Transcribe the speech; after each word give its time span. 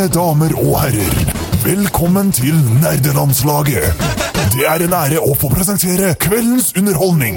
Mine 0.00 0.12
damer 0.14 0.52
og 0.56 0.78
herrer, 0.80 1.16
velkommen 1.60 2.30
til 2.32 2.54
Nerdelandslaget. 2.80 3.98
Det 4.54 4.64
er 4.64 4.80
en 4.86 4.94
ære 4.96 5.18
å 5.20 5.34
få 5.36 5.50
presentere 5.52 6.14
kveldens 6.24 6.70
underholdning. 6.72 7.36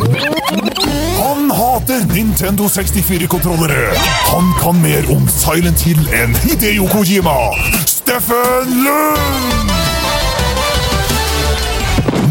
Han 1.18 1.52
hater 1.52 2.06
Nintendo 2.14 2.70
64-kontrollere. 2.72 3.92
Han 4.30 4.56
kan 4.62 4.80
mer 4.80 5.12
om 5.12 5.28
Silent 5.28 5.84
Hill 5.84 6.08
enn 6.16 6.40
Hideo 6.46 6.88
Kojima. 6.94 7.36
Steffen 7.84 8.72
Lund! 8.88 9.76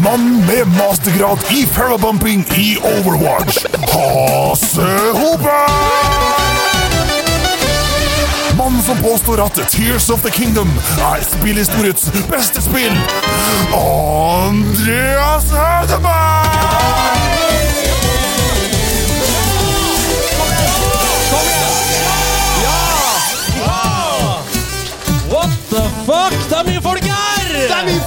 Mann 0.01 0.29
med 0.49 0.65
mastergrad 0.79 1.45
i 1.53 1.67
parabumping 1.77 2.41
i 2.57 2.71
Overwatch. 2.95 3.67
Hase 3.93 4.93
Hope! 5.13 6.22
Som 8.85 8.97
påstår 8.97 9.45
at 9.45 9.69
Tears 9.69 10.09
of 10.09 10.21
the 10.21 10.31
Kingdom 10.31 10.69
er 10.99 11.23
spillhistoriets 11.23 12.11
beste 12.29 12.61
spill. 12.61 12.97
Andreas 13.73 15.43
Hødeberg! 15.51 16.43
What 25.29 25.49
the 25.69 25.83
fuck? 26.05 26.33
Det 26.49 26.57
er 26.57 26.63
mye 26.67 26.81
folk 26.81 27.03
her! 27.03 27.47
Det 27.53 27.71
er 27.71 27.85
mye 27.85 28.01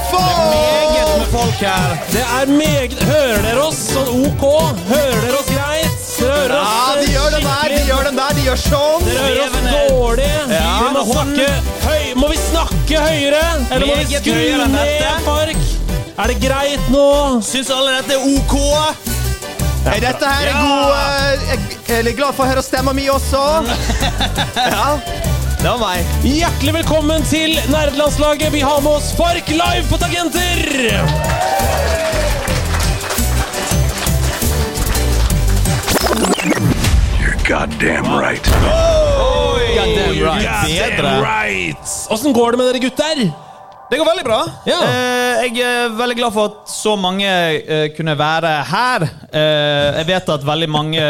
Meget 0.51 1.19
med 1.19 1.27
folk 1.27 1.61
her. 1.61 1.97
Det 2.13 2.21
er 2.21 2.47
meget 2.47 3.03
Hører 3.03 3.43
dere 3.43 3.63
oss 3.65 3.81
sånn 3.95 4.13
OK? 4.29 4.45
Hører 4.93 5.21
dere 5.25 5.41
oss 5.41 5.51
greit? 5.51 6.06
Hører 6.21 6.55
oss 6.57 6.71
Ja, 6.71 6.95
de 7.01 7.07
gjør 7.13 7.31
den 7.37 7.45
der, 7.47 7.73
de 7.73 7.81
gjør 7.91 8.05
den 8.09 8.17
der, 8.21 8.35
de 8.39 8.45
gjør 8.47 8.61
sånn. 8.63 9.05
Dere 9.07 9.25
hører 9.27 9.43
oss 9.45 9.57
dårlig. 9.91 10.31
Ja, 10.53 10.71
vi 10.81 10.89
må, 10.95 11.03
snakke 11.11 11.49
høy. 11.87 12.05
må 12.23 12.31
vi 12.33 12.39
snakke 12.41 13.03
høyere? 13.09 13.43
Eller 13.71 13.87
må 13.91 13.99
vi 14.01 14.07
skru 14.17 14.67
ned. 14.73 15.05
Park? 15.27 15.67
Er 16.17 16.33
det 16.33 16.39
greit 16.41 16.87
nå? 16.93 17.05
Syns 17.45 17.69
alle 17.75 17.99
dette 17.99 18.17
er 18.17 18.25
OK? 18.39 18.57
Er 19.87 20.01
dette 20.03 20.27
her 20.33 20.49
Ja. 20.51 20.63
god 20.63 20.97
eh, 20.97 21.59
Jeg 21.87 22.07
er 22.09 22.17
glad 22.19 22.35
for 22.35 22.47
å 22.47 22.49
høre 22.51 22.63
stemma 22.65 22.95
mi 22.97 23.05
også. 23.13 23.43
Ja, 24.57 24.97
det 25.61 25.69
var 25.69 25.79
meg. 25.83 26.17
Hjertelig 26.27 26.73
velkommen 26.81 27.23
til 27.29 27.55
nerdelandslaget. 27.71 28.51
Vi 28.55 28.61
har 28.65 28.81
med 28.85 28.97
oss 28.99 29.13
Fark 29.19 29.49
live 29.53 29.85
på 29.91 29.99
tagenter! 30.01 31.56
Goddamn 37.49 38.07
right. 38.19 38.43
Goddamn 39.77 40.19
right. 40.25 40.67
Bedre. 40.67 41.21
right! 41.23 41.79
Åssen 42.11 42.33
går 42.35 42.53
det 42.53 42.59
med 42.59 42.67
dere 42.73 42.81
gutter? 42.83 43.21
Det 43.91 43.99
går 44.01 44.09
veldig 44.09 44.25
bra. 44.27 44.39
Ja. 44.67 44.79
Eh, 44.83 45.45
jeg 45.47 45.61
er 45.63 45.93
veldig 45.95 46.17
glad 46.19 46.35
for 46.35 46.49
at 46.51 46.73
så 46.73 46.97
mange 46.99 47.29
eh, 47.31 47.85
kunne 47.95 48.17
være 48.19 48.51
her. 48.67 49.05
Eh, 49.31 50.01
jeg 50.01 50.09
vet 50.09 50.33
at 50.35 50.47
veldig 50.49 50.69
mange 50.75 51.05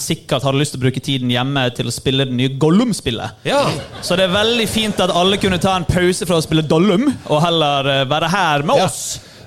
sikkert 0.00 0.46
hadde 0.48 0.62
lyst 0.62 0.72
til 0.72 0.80
å 0.80 0.84
bruke 0.86 1.02
tiden 1.04 1.28
hjemme 1.34 1.66
til 1.76 1.90
å 1.90 1.92
spille 1.92 2.24
det 2.30 2.32
nye 2.38 2.54
Gollum-spillet. 2.62 3.44
Ja. 3.44 3.60
Så 4.00 4.16
det 4.16 4.30
er 4.30 4.32
veldig 4.38 4.68
fint 4.72 5.04
at 5.04 5.12
alle 5.12 5.36
kunne 5.42 5.60
ta 5.60 5.76
en 5.76 5.84
pause 5.88 6.24
fra 6.24 6.40
å 6.40 6.44
spille 6.46 6.64
Dollum 6.64 7.10
og 7.28 7.42
heller 7.44 7.90
eh, 7.98 8.04
være 8.08 8.32
her 8.32 8.64
med 8.70 8.80
Ja. 8.80 8.88
oss. 8.88 9.02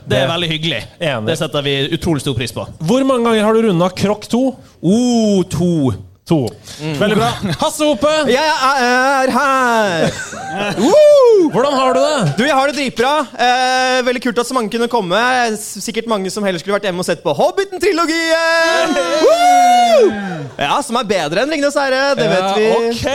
Det 0.08 0.22
er 0.22 0.28
Det- 0.28 0.34
veldig 0.36 0.50
hyggelig. 0.54 0.84
Enig. 1.02 1.26
Det 1.34 1.38
setter 1.42 1.66
vi 1.66 1.74
utrolig 1.98 2.22
stor 2.22 2.38
pris 2.38 2.54
på. 2.54 2.68
Hvor 2.80 3.04
mange 3.10 3.26
ganger 3.26 3.44
har 3.44 3.54
du 3.58 3.66
runda 3.72 3.90
Krokk 3.90 4.30
2? 4.30 4.44
Oh, 4.84 5.42
to. 5.44 5.94
To. 6.28 6.42
Veldig 7.00 7.16
bra. 7.16 7.30
Hasse 7.62 7.86
Hope, 7.88 8.10
Jeg 8.28 8.44
er 8.44 9.32
her! 9.32 10.08
hvordan 11.54 11.76
har 11.78 11.94
du 11.96 12.00
det? 12.02 12.34
Du, 12.36 12.44
jeg 12.44 12.56
har 12.58 12.68
det 12.68 12.76
dritbra. 12.76 13.12
Eh, 13.32 14.00
veldig 14.08 14.22
kult 14.26 14.42
at 14.44 14.50
så 14.50 14.58
mange 14.58 14.72
kunne 14.74 14.90
komme. 14.92 15.22
Sikkert 15.62 16.10
mange 16.12 16.32
som 16.34 16.44
heller 16.44 16.60
skulle 16.60 16.76
vært 16.76 16.88
hjemme 16.90 17.00
og 17.04 17.08
sett 17.08 17.24
på 17.24 17.32
Hobbiten-trilogien! 17.38 18.98
Woo! 19.24 20.10
Ja, 20.58 20.82
Som 20.84 20.98
er 21.00 21.08
bedre 21.08 21.46
enn 21.46 21.54
Ringenes 21.54 21.78
herre. 21.80 22.02
Det 22.20 22.28
vet 22.32 22.50
vi. 22.58 22.68
Ja, 22.68 22.76
ok. 22.82 23.06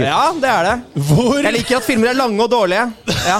Ja, 0.00 0.22
det 0.42 0.50
er 0.56 0.68
det. 0.70 1.04
Hvor, 1.12 1.38
Jeg 1.44 1.54
liker 1.60 1.78
at 1.78 1.86
filmer 1.86 2.10
er 2.10 2.18
lange 2.18 2.42
og 2.42 2.50
dårlige. 2.52 2.88
Ja. 3.28 3.38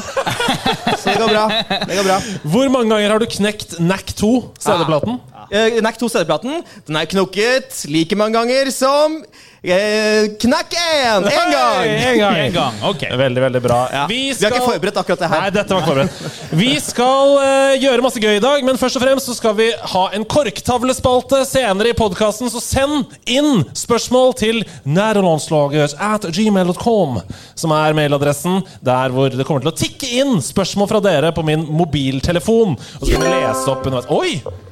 Så 0.95 1.11
det 1.11 1.19
går 1.19 1.33
bra. 1.33 1.47
Det 1.89 1.99
går 1.99 2.07
bra. 2.07 2.21
hvor 2.55 2.71
mange 2.71 2.93
ganger 2.95 3.17
har 3.17 3.23
du 3.25 3.27
knekt 3.35 3.79
NAC 3.83 4.15
2, 4.21 4.33
CD-platen? 4.63 5.19
Eh, 5.51 5.79
Knack 5.81 5.99
2 5.99 6.09
CD-platen. 6.13 6.63
Den 6.87 6.97
er 7.01 7.09
knokket 7.09 7.85
like 7.89 8.17
mange 8.19 8.37
ganger 8.37 8.69
som 8.75 9.15
eh, 9.63 10.29
Knack 10.43 10.75
1! 10.77 11.25
Én 11.25 11.53
gang! 11.53 11.87
En 11.89 12.19
gang. 12.19 12.37
En 12.37 12.53
gang, 12.53 12.75
Okay. 12.91 13.17
Veldig, 13.17 13.43
veldig 13.43 13.63
bra. 13.63 13.79
Ja. 13.93 14.05
Vi 14.11 14.21
har 14.33 14.53
ikke 14.53 14.67
forberedt 14.67 15.01
akkurat 15.01 15.23
det 15.25 15.31
her. 15.33 15.41
Nei, 15.47 15.51
dette 15.55 15.75
var 15.75 15.83
ikke 15.83 15.95
forberedt. 15.95 16.53
Vi 16.61 16.69
skal 16.85 17.33
uh, 17.41 17.75
gjøre 17.81 18.05
masse 18.05 18.21
gøy 18.23 18.37
i 18.37 18.45
dag, 18.45 18.65
men 18.67 18.79
først 18.81 19.01
og 19.01 19.05
fremst 19.05 19.31
så 19.31 19.37
skal 19.39 19.57
vi 19.59 19.71
ha 19.95 20.05
en 20.17 20.27
korktavlespalte 20.29 21.43
senere 21.49 21.93
i 21.93 21.97
podkasten, 21.99 22.53
så 22.53 22.63
send 22.63 23.17
inn 23.29 23.65
spørsmål 23.77 24.37
til 24.39 24.63
nærlandslaget 24.89 25.97
at 25.97 26.29
gmail.com, 26.29 27.21
som 27.59 27.77
er 27.77 27.97
mailadressen 27.99 28.63
der 28.85 29.13
hvor 29.15 29.33
det 29.33 29.49
kommer 29.49 29.65
til 29.65 29.73
å 29.73 29.79
tikke 29.79 30.13
inn 30.23 30.39
spørsmål 30.45 30.93
fra 30.93 31.05
dere 31.05 31.33
på 31.37 31.45
min 31.47 31.67
mobiltelefon. 31.73 32.77
Og 33.01 33.05
så 33.05 33.15
kan 33.15 33.25
vi 33.27 33.37
lese 33.37 33.69
opp 33.73 33.87
underveis. 33.89 34.11
Oi! 34.13 34.67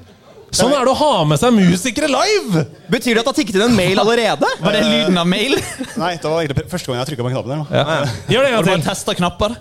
Sånn 0.56 0.72
er 0.72 0.84
det 0.88 0.92
å 0.92 0.96
ha 1.00 1.12
med 1.28 1.38
seg 1.40 1.52
musikere 1.56 2.08
live! 2.10 2.64
Betyr 2.92 3.14
det 3.18 3.20
at 3.22 3.26
det 3.26 3.32
har 3.32 3.38
tikket 3.40 3.58
inn 3.60 3.66
en 3.68 3.76
mail 3.76 3.98
allerede? 4.02 4.48
Var 4.62 4.72
det 4.78 4.82
lyden 4.86 5.18
av 5.20 5.26
mail? 5.28 5.56
Nei, 6.02 6.12
det 6.16 6.24
var 6.32 6.40
egentlig 6.42 6.66
første 6.72 6.90
gang 6.92 7.00
jeg 7.02 7.10
trykka 7.12 7.26
på 7.28 7.32
knappen. 7.34 7.64
der, 7.68 7.76
Ja. 7.76 7.84
Gjør 8.32 8.42
det 8.42 8.48
en 8.50 8.56
Har 8.56 8.62
du 8.62 8.70
gang 8.70 8.72
bare 8.72 8.80
til. 8.80 8.88
testa 8.90 9.14
knapper? 9.20 9.56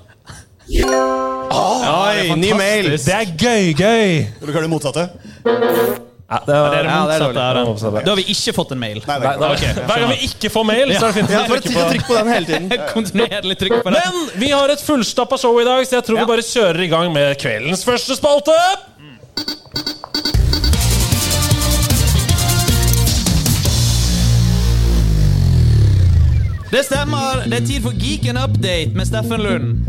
Oi, 1.55 2.35
ny 2.41 2.53
mail. 2.57 2.89
Det 2.97 3.13
er 3.13 3.25
gøy, 3.37 3.73
gøy! 3.77 4.09
Vil 4.39 4.49
du 4.49 4.53
høre 4.55 4.65
det 4.65 4.71
motsatte? 4.71 5.03
Ja, 6.25 6.39
det 6.41 6.47
Det 6.49 6.55
var, 6.57 6.73
er 6.73 6.87
det 6.87 6.89
Ja, 6.89 7.01
det 7.05 7.15
er 7.15 7.21
motsatte. 7.21 7.35
dårlig. 7.35 7.99
det. 7.99 8.05
Da 8.05 8.09
har 8.09 8.17
vi 8.17 8.23
ikke 8.33 8.53
fått 8.57 8.71
en 8.73 8.79
mail. 8.81 8.97
Nei, 9.05 9.17
det 9.21 9.33
Nei, 9.43 9.49
er 9.51 9.59
ikke 9.59 9.83
Hver 9.91 9.99
gang 10.01 10.09
vi 10.15 10.29
ikke 10.29 10.49
får 10.55 10.65
mail, 10.71 10.93
så 10.95 11.03
er 11.03 11.11
det 11.11 11.17
fint 11.19 11.29
Ja, 11.35 11.43
å 11.43 11.51
trykke 11.51 11.73
på 11.75 11.83
trykke 11.91 12.07
på 12.07 12.15
den 12.17 12.31
hele 12.33 12.45
tiden. 12.49 12.65
Kontinuerlig 12.95 13.57
trykk 13.61 13.77
på 13.85 13.93
den. 13.93 14.01
Men 14.01 14.41
vi 14.41 14.49
har 14.55 14.73
et 14.73 14.81
fullstappa 14.87 15.37
show 15.37 15.59
i 15.61 15.67
dag, 15.67 15.85
så 15.85 15.99
jeg 15.99 16.07
tror 16.09 16.17
vi 16.23 16.25
bare 16.33 16.47
kjører 16.49 16.81
i 16.81 16.89
gang 16.95 17.13
med 17.13 17.37
kveldens 17.43 17.85
første 17.85 18.17
spalte. 18.17 18.57
Det 26.75 26.81
stemmer. 26.83 27.45
Det 27.47 27.55
er 27.55 27.67
tid 27.69 27.83
for 27.85 27.95
Geek 27.95 28.25
Update 28.35 28.97
med 28.99 29.07
Steffen 29.07 29.39
Lund. 29.39 29.85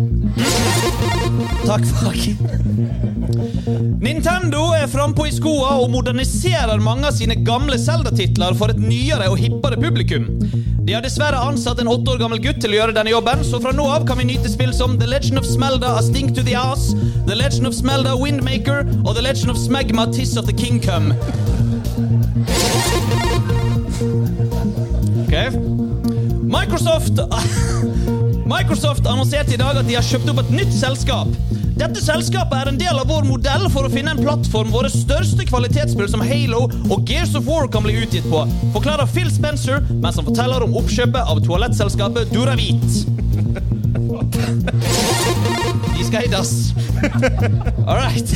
Takk, 1.67 1.83
fuck. 1.99 2.21
Nintendo 3.99 4.69
er 4.77 4.87
frampå 4.87 5.27
i 5.27 5.33
skoa 5.35 5.73
og 5.81 5.91
moderniserer 5.91 6.79
mange 6.79 7.09
av 7.09 7.17
sine 7.17 7.35
gamle 7.43 7.75
Zelda-titler 7.83 8.55
for 8.55 8.71
et 8.71 8.79
nyere 8.79 9.27
og 9.33 9.41
hippere 9.41 9.81
publikum. 9.83 10.29
De 10.87 10.95
har 10.95 11.03
dessverre 11.03 11.41
ansatt 11.49 11.83
en 11.83 11.91
åtte 11.91 12.13
år 12.13 12.21
gammel 12.23 12.39
gutt 12.45 12.63
til 12.63 12.77
å 12.77 12.79
gjøre 12.79 12.95
denne 12.95 13.11
jobben, 13.11 13.43
så 13.43 13.59
fra 13.65 13.75
nå 13.75 13.89
av 13.91 14.07
kan 14.07 14.23
vi 14.23 14.29
nyte 14.31 14.53
spill 14.53 14.71
som 14.77 14.95
The 15.01 15.11
Legend 15.11 15.43
of 15.43 15.49
Smelda 15.51 15.97
A 15.99 16.05
Stink 16.07 16.37
to 16.39 16.47
the 16.47 16.55
Ass, 16.55 16.93
The 17.27 17.35
Legend 17.35 17.67
of 17.67 17.75
Smelda 17.75 18.15
Windmaker 18.15 18.87
og 19.03 19.17
The 19.17 19.27
Legend 19.27 19.57
of 19.57 19.59
Smegma 19.59 20.07
Tiss 20.15 20.37
of 20.39 20.47
the 20.47 20.55
Kingcom. 20.55 21.11
Ok. 25.27 25.86
Microsoft 26.57 27.21
Microsoft 28.57 29.07
annonserte 29.07 29.55
i 29.55 29.59
dag 29.61 29.77
at 29.77 29.89
de 29.89 29.95
har 29.97 30.05
kjøpt 30.07 30.29
opp 30.31 30.39
et 30.45 30.51
nytt 30.55 30.73
selskap. 30.73 31.29
Dette 31.77 32.01
selskapet 32.01 32.57
er 32.57 32.71
en 32.71 32.79
del 32.81 32.97
av 32.97 33.11
vår 33.11 33.27
modell 33.29 33.67
for 33.75 33.85
å 33.85 33.91
finne 33.93 34.15
en 34.15 34.23
plattform 34.23 34.71
våre 34.73 34.89
største 34.89 35.45
kvalitetsspill 35.51 36.09
som 36.09 36.25
Halo 36.25 36.63
og 36.89 37.11
Gears 37.11 37.35
of 37.37 37.45
War 37.51 37.69
kan 37.69 37.85
bli 37.85 37.99
utgitt 38.01 38.25
på, 38.33 38.41
forklarer 38.73 39.11
Phil 39.13 39.29
Spencer 39.35 39.85
mens 39.91 40.17
han 40.17 40.29
forteller 40.31 40.65
om 40.65 40.79
oppkjøpet 40.81 41.33
av 41.35 41.43
toalettselskapet 41.45 42.33
Duravit. 42.33 42.87
De 45.93 46.05
skal 46.07 46.25
i 46.25 46.33
dass. 46.33 46.53
All 47.87 47.97
right. 47.99 48.31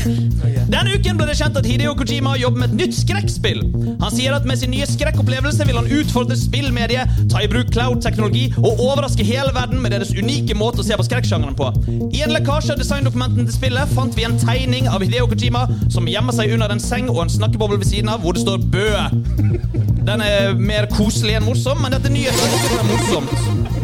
Denne 0.71 0.95
uken 0.95 1.19
ble 1.19 1.27
det 1.29 1.37
kjent 1.39 1.57
at 1.59 1.67
Hideo 1.67 1.95
Kojima 1.99 2.37
jobber 2.39 2.62
med 2.62 2.73
et 2.73 2.77
nytt 2.85 2.97
skrekkspill. 2.99 3.62
Han 4.01 4.12
sier 4.12 4.37
at 4.37 4.47
med 4.49 4.61
sin 4.61 4.73
nye 4.75 4.87
skrekkopplevelse 4.89 5.67
vil 5.69 5.79
han 5.81 5.89
utfordre 6.01 6.37
spillmediet, 6.39 7.11
ta 7.33 7.43
i 7.43 7.49
bruk 7.51 7.73
cloud-teknologi 7.75 8.47
og 8.61 8.79
overraske 8.79 9.27
hele 9.27 9.51
verden 9.57 9.83
med 9.83 9.95
deres 9.95 10.12
unike 10.17 10.57
måte 10.59 10.85
å 10.85 10.87
se 10.87 10.99
på 10.99 11.07
skrekksjangeren 11.09 11.57
på. 11.59 11.71
I 12.11 12.23
en 12.27 12.35
lekkasje 12.37 12.75
av 12.77 12.83
designdokumentene 12.83 13.49
til 13.49 13.57
spillet 13.57 13.95
fant 13.97 14.17
vi 14.19 14.29
en 14.29 14.39
tegning 14.41 14.89
av 14.91 15.05
Hideo 15.05 15.29
Kojima 15.31 15.67
som 15.89 16.09
gjemmer 16.11 16.37
seg 16.37 16.55
under 16.57 16.73
en 16.75 16.83
seng 16.83 17.11
og 17.11 17.25
en 17.25 17.35
snakkeboble 17.39 17.81
ved 17.81 17.91
siden 17.91 18.12
av, 18.12 18.23
hvor 18.25 18.37
det 18.37 18.45
står 18.45 18.59
'Bø'. 18.71 19.91
Den 20.07 20.23
er 20.25 20.55
mer 20.57 20.87
koselig 20.91 21.37
enn 21.37 21.45
morsom, 21.45 21.83
men 21.83 21.93
dette 21.93 22.12
nyheten 22.12 22.79
er 22.79 22.87
morsomt. 22.89 23.80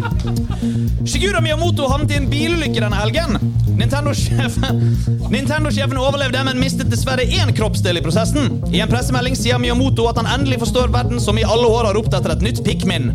Shigura 1.06 1.40
Miyamoto 1.40 1.86
havnet 1.86 2.10
i 2.10 2.16
en 2.18 2.26
bilulykke 2.30 2.80
denne 2.82 2.98
helgen. 2.98 3.36
Nintendo-sjefen 3.76 4.80
Nintendo 5.34 5.70
overlevde, 6.02 6.42
men 6.48 6.58
mistet 6.58 6.90
dessverre 6.90 7.22
én 7.22 7.52
kroppsdel 7.54 8.00
i 8.00 8.02
prosessen. 8.02 8.58
I 8.74 8.82
en 8.82 8.90
pressemelding 8.90 9.38
sier 9.38 9.60
Miyamoto 9.62 10.08
at 10.10 10.18
han 10.18 10.30
endelig 10.34 10.60
forstår 10.64 10.90
verden 10.94 11.22
som 11.22 11.38
i 11.38 11.46
alle 11.46 11.70
år 11.70 11.90
har 11.90 11.98
ropt 11.98 12.14
etter 12.16 12.34
et 12.34 12.42
nytt 12.48 12.64
Pikmin. 12.66 13.12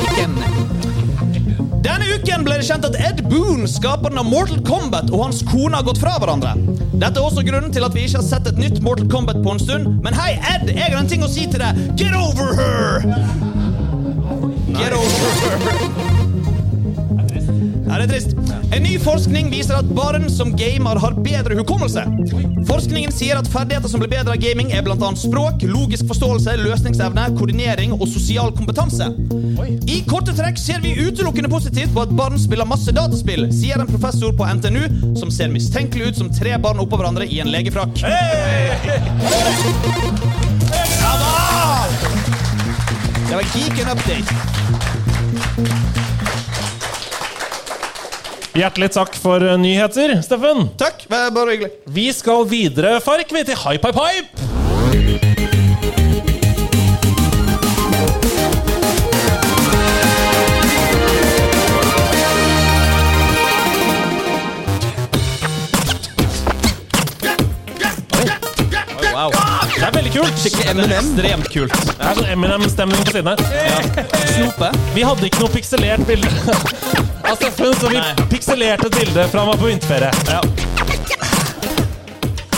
Pikken. 0.00 0.36
uken 2.20 2.44
ble 2.44 2.56
det 2.60 2.66
kjent 2.68 2.86
at 2.86 2.96
Ed 3.00 3.22
Boon, 3.30 3.66
skaperen 3.68 4.20
av 4.20 4.28
Mortal 4.28 4.60
Kombat, 4.66 5.10
og 5.14 5.24
hans 5.26 5.42
kone 5.48 5.78
har 5.78 5.86
gått 5.86 6.00
fra 6.02 6.16
hverandre. 6.20 6.54
Dette 6.92 7.16
er 7.16 7.24
også 7.24 7.44
grunnen 7.46 7.72
til 7.74 7.86
at 7.86 7.96
vi 7.96 8.06
ikke 8.06 8.20
har 8.20 8.26
sett 8.26 8.50
et 8.50 8.60
nytt 8.60 8.82
Mortal 8.84 9.08
Kombat 9.12 9.40
på 9.44 9.54
en 9.54 9.62
stund. 9.62 9.94
Men 10.04 10.16
hei, 10.18 10.34
Ed, 10.54 10.68
jeg 10.74 10.90
har 10.90 10.98
en 11.00 11.10
ting 11.10 11.24
å 11.24 11.30
si 11.30 11.48
til 11.50 11.62
deg. 11.62 11.86
Get 12.00 12.16
over 12.16 12.52
her! 12.58 13.49
Get 14.78 14.92
over 14.92 15.10
her. 15.10 16.10
Er 18.00 18.06
trist. 18.08 18.36
En 18.72 18.84
ny 18.86 18.92
forskning 19.02 19.50
viser 19.50 19.74
at 19.80 19.88
barn 19.92 20.28
som 20.30 20.52
gamer, 20.56 20.96
har 21.02 21.16
bedre 21.24 21.56
hukommelse. 21.58 22.04
Forskningen 22.68 23.10
sier 23.12 23.36
at 23.40 23.48
ferdigheter 23.50 23.90
som 23.90 24.00
blir 24.00 24.12
bedre 24.12 24.36
av 24.36 24.40
gaming, 24.40 24.70
er 24.72 24.84
bl.a. 24.86 25.10
språk, 25.18 25.64
logisk 25.66 26.06
forståelse, 26.08 26.54
løsningsevne, 26.62 27.24
koordinering 27.38 27.96
og 27.98 28.06
sosial 28.08 28.54
kompetanse. 28.54 29.10
I 29.90 29.98
korte 30.08 30.36
trekk 30.38 30.62
ser 30.62 30.80
vi 30.84 30.94
utelukkende 31.00 31.50
positivt 31.50 31.92
på 31.96 32.06
at 32.06 32.14
barn 32.16 32.38
spiller 32.38 32.68
masse 32.70 32.94
dataspill, 32.94 33.48
sier 33.52 33.82
en 33.82 33.90
professor 33.90 34.32
på 34.38 34.46
NTNU 34.60 35.16
som 35.18 35.34
ser 35.34 35.50
mistenkelig 35.52 36.12
ut 36.12 36.22
som 36.22 36.32
tre 36.32 36.54
barn 36.62 36.80
oppå 36.80 37.00
hverandre 37.00 37.26
i 37.26 37.42
en 37.42 37.50
legefrakk. 37.50 38.06
Ja 41.00 41.14
da! 41.18 42.19
Det 43.30 43.36
var 43.36 43.42
Geeken 43.54 43.90
Update. 43.92 44.34
Hjertelig 48.58 48.88
takk 48.96 49.14
for 49.22 49.44
nyheter, 49.62 50.16
Steffen. 50.26 50.66
Takk. 50.80 51.06
Bare 51.06 51.52
hyggelig. 51.54 51.70
Vi 51.86 52.08
skal 52.10 52.42
videre, 52.50 52.96
Fark, 53.04 53.30
vi, 53.30 53.46
til 53.46 53.62
Hype 53.62 53.92
Hype 53.94 54.02
Hype. 54.02 54.49
Kult. 70.20 70.40
Skikkelig 70.44 70.86
Ekstremt 71.00 71.50
kult. 71.52 71.76
Det 71.90 72.06
er 72.10 72.18
sånn 72.20 72.30
Eminem-stemning 72.34 73.04
på 73.06 73.14
siden 73.16 73.32
her. 73.32 73.38
Snope. 74.34 74.70
Vi 74.94 75.04
hadde 75.06 75.28
ikke 75.30 75.42
noe 75.44 75.52
pikselert 75.54 76.06
bilde 76.08 76.30
av 77.30 77.36
Steffen, 77.36 77.74
så 77.80 77.90
vi 77.92 78.00
Nei. 78.00 78.26
pikselerte 78.32 78.88
et 78.90 78.98
bilde 79.00 79.26
fra 79.32 79.44
han 79.44 79.52
var 79.52 79.60
på 79.60 79.70
vinterferie. 79.70 80.10
Ja. 80.30 80.40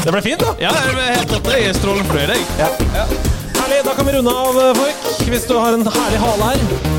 Det 0.02 0.10
ble 0.10 0.22
fint, 0.24 0.40
da. 0.42 0.54
ja, 0.58 0.72
det 0.74 0.94
ble 0.96 1.04
helt 1.12 1.30
topp. 1.30 1.52
Jeg 1.54 1.68
er 1.70 1.76
strålende 1.78 2.08
fornøyd, 2.10 2.32
jeg. 2.58 2.72
Herlig, 3.60 3.84
Da 3.86 3.94
kan 3.94 4.08
vi 4.08 4.16
runde 4.18 4.34
av, 4.34 4.58
folk. 4.80 5.12
Hvis 5.30 5.46
du 5.46 5.54
har 5.58 5.78
en 5.78 5.86
herlig 5.86 6.24
hale 6.26 6.50
her. 6.50 6.91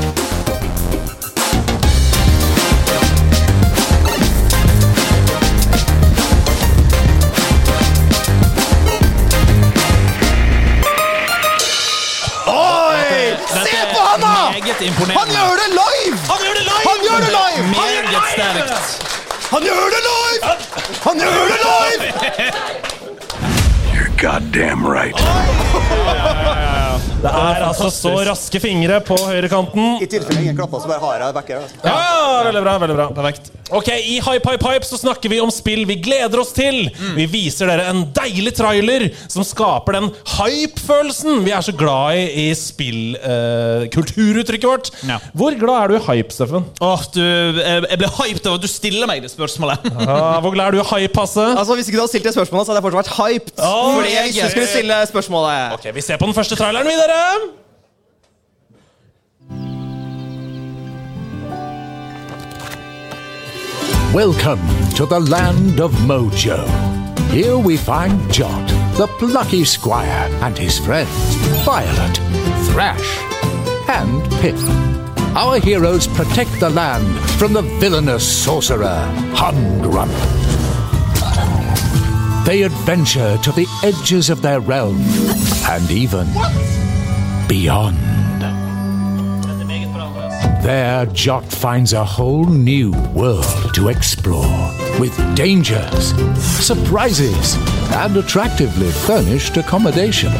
Imponerende. 14.88 15.20
Han 15.20 15.28
gjør 15.36 15.54
det 15.62 15.68
live! 15.82 16.18
Han 16.32 16.38
gjør 16.44 16.54
det 16.58 16.64
live! 16.70 16.84
Han 16.90 16.98
gjør 17.06 17.18
det 17.24 17.32
live! 17.40 17.64
Meget 17.80 18.24
sterkt. 18.34 18.70
Han 19.50 19.62
gjør 19.62 19.86
det 19.94 20.02
live! 20.10 20.42
Han 21.06 21.14
gjør 21.20 21.44
det 21.52 21.58
live! 21.68 22.02
You're 23.94 24.12
Goddamn 24.18 24.82
right. 24.86 25.18
Det 27.24 27.30
er 27.32 27.62
altså 27.64 27.88
så 27.92 28.10
raske 28.28 28.60
fingre 28.60 28.98
på 29.04 29.16
høyrekanten. 29.16 29.96
I 30.04 30.06
tilfelle 30.12 30.40
ingen 30.44 30.56
klapper, 30.58 30.78
så 30.84 30.88
bare 30.90 31.00
har 31.00 31.22
jeg 31.24 31.34
backer. 31.38 31.56
Altså. 31.64 31.76
Ja, 31.88 32.42
veldig 32.50 32.62
bra, 32.66 32.74
veldig 32.82 32.96
bra. 32.98 33.06
Perfekt. 33.16 33.44
Ok, 33.74 33.88
I 33.96 34.18
Hype 34.20 34.50
Hype 34.52 34.66
Hype 34.68 34.84
så 34.86 34.98
snakker 35.00 35.28
vi 35.32 35.38
om 35.40 35.48
spill 35.52 35.86
vi 35.88 35.94
gleder 36.04 36.38
oss 36.42 36.52
til. 36.54 36.90
Vi 37.16 37.24
viser 37.32 37.66
dere 37.70 37.84
en 37.90 38.02
deilig 38.14 38.52
trailer 38.58 39.06
som 39.32 39.42
skaper 39.46 39.92
den 39.96 40.10
hype-følelsen 40.34 41.40
vi 41.46 41.50
er 41.56 41.62
så 41.64 41.72
glad 41.72 42.16
i 42.20 42.22
i 42.44 42.54
spillkulturuttrykket 42.58 44.68
vårt. 44.68 44.90
Ja. 45.08 45.16
Hvor 45.36 45.52
glad 45.58 45.76
er 45.80 45.86
du 45.88 45.94
i 45.96 46.04
hype, 46.10 46.32
Steffen? 46.34 46.62
Åh, 46.84 47.02
du, 47.14 47.22
jeg 47.22 47.98
ble 48.00 48.08
hyped 48.18 48.46
av 48.50 48.54
at 48.58 48.62
du 48.64 48.68
stiller 48.70 49.06
meg 49.10 49.18
det 49.24 49.30
spørsmålet. 49.32 49.78
Ah, 50.14 50.38
hvor 50.44 50.52
glad 50.54 50.66
er 50.68 50.72
du 50.76 50.78
i 50.82 50.84
hype, 50.84 51.16
Hasse? 51.18 51.44
Altså, 51.56 51.74
Hvis 51.78 51.86
ikke 51.88 51.96
du 51.96 52.00
hadde 52.04 52.12
stilt 52.12 52.26
det 52.28 52.34
spørsmålet, 52.36 52.64
så 52.66 52.70
hadde 52.72 52.80
jeg 52.82 52.86
fortsatt 52.86 53.00
vært 53.00 53.14
hyped. 53.18 53.52
Oh, 53.64 53.88
fordi 53.96 54.10
jeg 54.12 54.24
ikke 54.30 54.48
skulle 54.52 54.70
stille 54.70 54.96
spørsmålet. 55.10 55.56
Ok, 55.78 55.84
Vi 55.96 56.02
ser 56.04 56.16
på 56.20 56.26
den 56.28 56.36
første 56.36 56.54
traileren, 56.58 56.86
vi, 56.90 56.94
dere. 57.00 57.13
Welcome 64.14 64.60
to 64.94 65.06
the 65.06 65.20
land 65.20 65.80
of 65.80 65.92
Mojo. 66.06 66.64
Here 67.30 67.58
we 67.58 67.76
find 67.76 68.32
Jot, 68.32 68.68
the 68.96 69.06
plucky 69.18 69.64
squire, 69.64 70.28
and 70.42 70.56
his 70.56 70.78
friends 70.78 71.34
Violet, 71.64 72.16
Thrash, 72.68 73.18
and 73.88 74.22
Pip. 74.40 74.56
Our 75.36 75.58
heroes 75.58 76.06
protect 76.06 76.58
the 76.60 76.70
land 76.70 77.18
from 77.38 77.52
the 77.52 77.62
villainous 77.62 78.24
sorcerer 78.44 79.08
Humgrump. 79.34 80.14
They 82.44 82.62
adventure 82.62 83.36
to 83.38 83.52
the 83.52 83.66
edges 83.82 84.30
of 84.30 84.42
their 84.42 84.60
realm 84.60 85.00
and 85.66 85.90
even 85.90 86.26
beyond. 87.48 87.98
There, 90.62 91.04
Jot 91.06 91.44
finds 91.44 91.92
a 91.92 92.04
whole 92.04 92.46
new 92.46 92.92
world 93.12 93.74
to 93.74 93.88
explore 93.88 94.72
with 94.98 95.14
dangers, 95.36 96.14
surprises, 96.40 97.56
and 97.92 98.16
attractively 98.16 98.90
furnished 98.90 99.58
accommodation. 99.58 100.32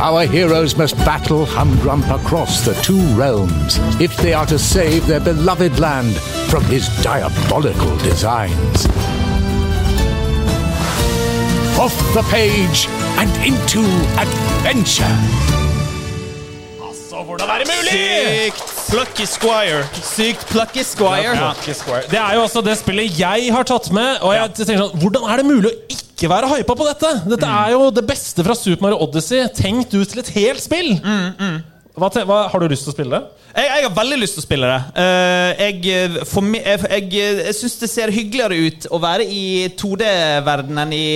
Our 0.00 0.24
heroes 0.24 0.74
must 0.76 0.96
battle 0.96 1.44
Humgrump 1.44 2.08
across 2.08 2.64
the 2.64 2.72
two 2.82 3.02
realms 3.14 3.76
if 4.00 4.16
they 4.16 4.32
are 4.32 4.46
to 4.46 4.58
save 4.58 5.06
their 5.06 5.20
beloved 5.20 5.78
land 5.78 6.16
from 6.48 6.64
his 6.64 6.88
diabolical 7.02 7.94
designs. 7.98 8.86
Off 11.78 11.94
the 12.14 12.26
page 12.30 12.86
and 13.18 13.30
into 13.46 13.80
adventure. 14.18 15.69
Hvordan 17.40 17.62
er 17.62 17.70
mulig? 17.70 17.92
Sykt 18.50 18.90
plucky 18.90 19.24
squire. 19.28 19.80
Sykt 20.04 20.42
plucky 20.50 20.82
squire. 20.84 21.22
Ja, 21.38 21.52
Det 22.10 22.18
er 22.20 22.34
jo 22.36 22.42
også 22.44 22.60
det 22.66 22.76
spillet 22.80 23.16
jeg 23.18 23.48
har 23.54 23.64
tatt 23.64 23.88
med. 23.96 24.18
Og 24.20 24.34
jeg 24.36 24.52
tenker 24.58 24.82
sånn, 24.84 25.00
Hvordan 25.00 25.24
er 25.32 25.40
det 25.40 25.46
mulig 25.48 25.70
å 25.72 25.76
ikke 25.96 26.28
være 26.28 26.50
hypa 26.52 26.76
på 26.76 26.84
dette? 26.90 27.12
Dette 27.32 27.48
er 27.48 27.70
jo 27.72 27.86
det 27.96 28.04
beste 28.10 28.44
fra 28.44 28.56
Super 28.58 28.84
Mario 28.84 29.00
Odyssey 29.06 29.46
tenkt 29.56 29.94
ut 29.96 30.08
til 30.12 30.20
et 30.20 30.28
helt 30.36 30.60
spill. 30.60 30.90
Mm, 31.00 31.30
te- 31.38 31.62
hva, 32.00 32.40
har 32.50 32.62
du 32.62 32.70
lyst 32.70 32.86
til 32.86 32.92
å 32.92 32.96
spille 32.96 33.18
det? 33.18 33.46
Jeg, 33.50 33.66
jeg 33.66 33.84
har 33.84 33.94
veldig 33.96 34.18
lyst 34.20 34.36
til 34.36 34.42
å 34.42 34.46
spille 34.46 34.68
det. 34.70 34.80
Uh, 34.96 35.60
jeg 35.60 36.26
for 36.28 36.46
jeg, 36.54 37.08
jeg, 37.12 37.54
syns 37.58 37.76
det 37.80 37.88
ser 37.90 38.12
hyggeligere 38.14 38.58
ut 38.66 38.86
å 38.94 39.00
være 39.02 39.26
i 39.26 39.42
2D-verden 39.78 40.82
enn 40.84 40.94
i 40.94 41.06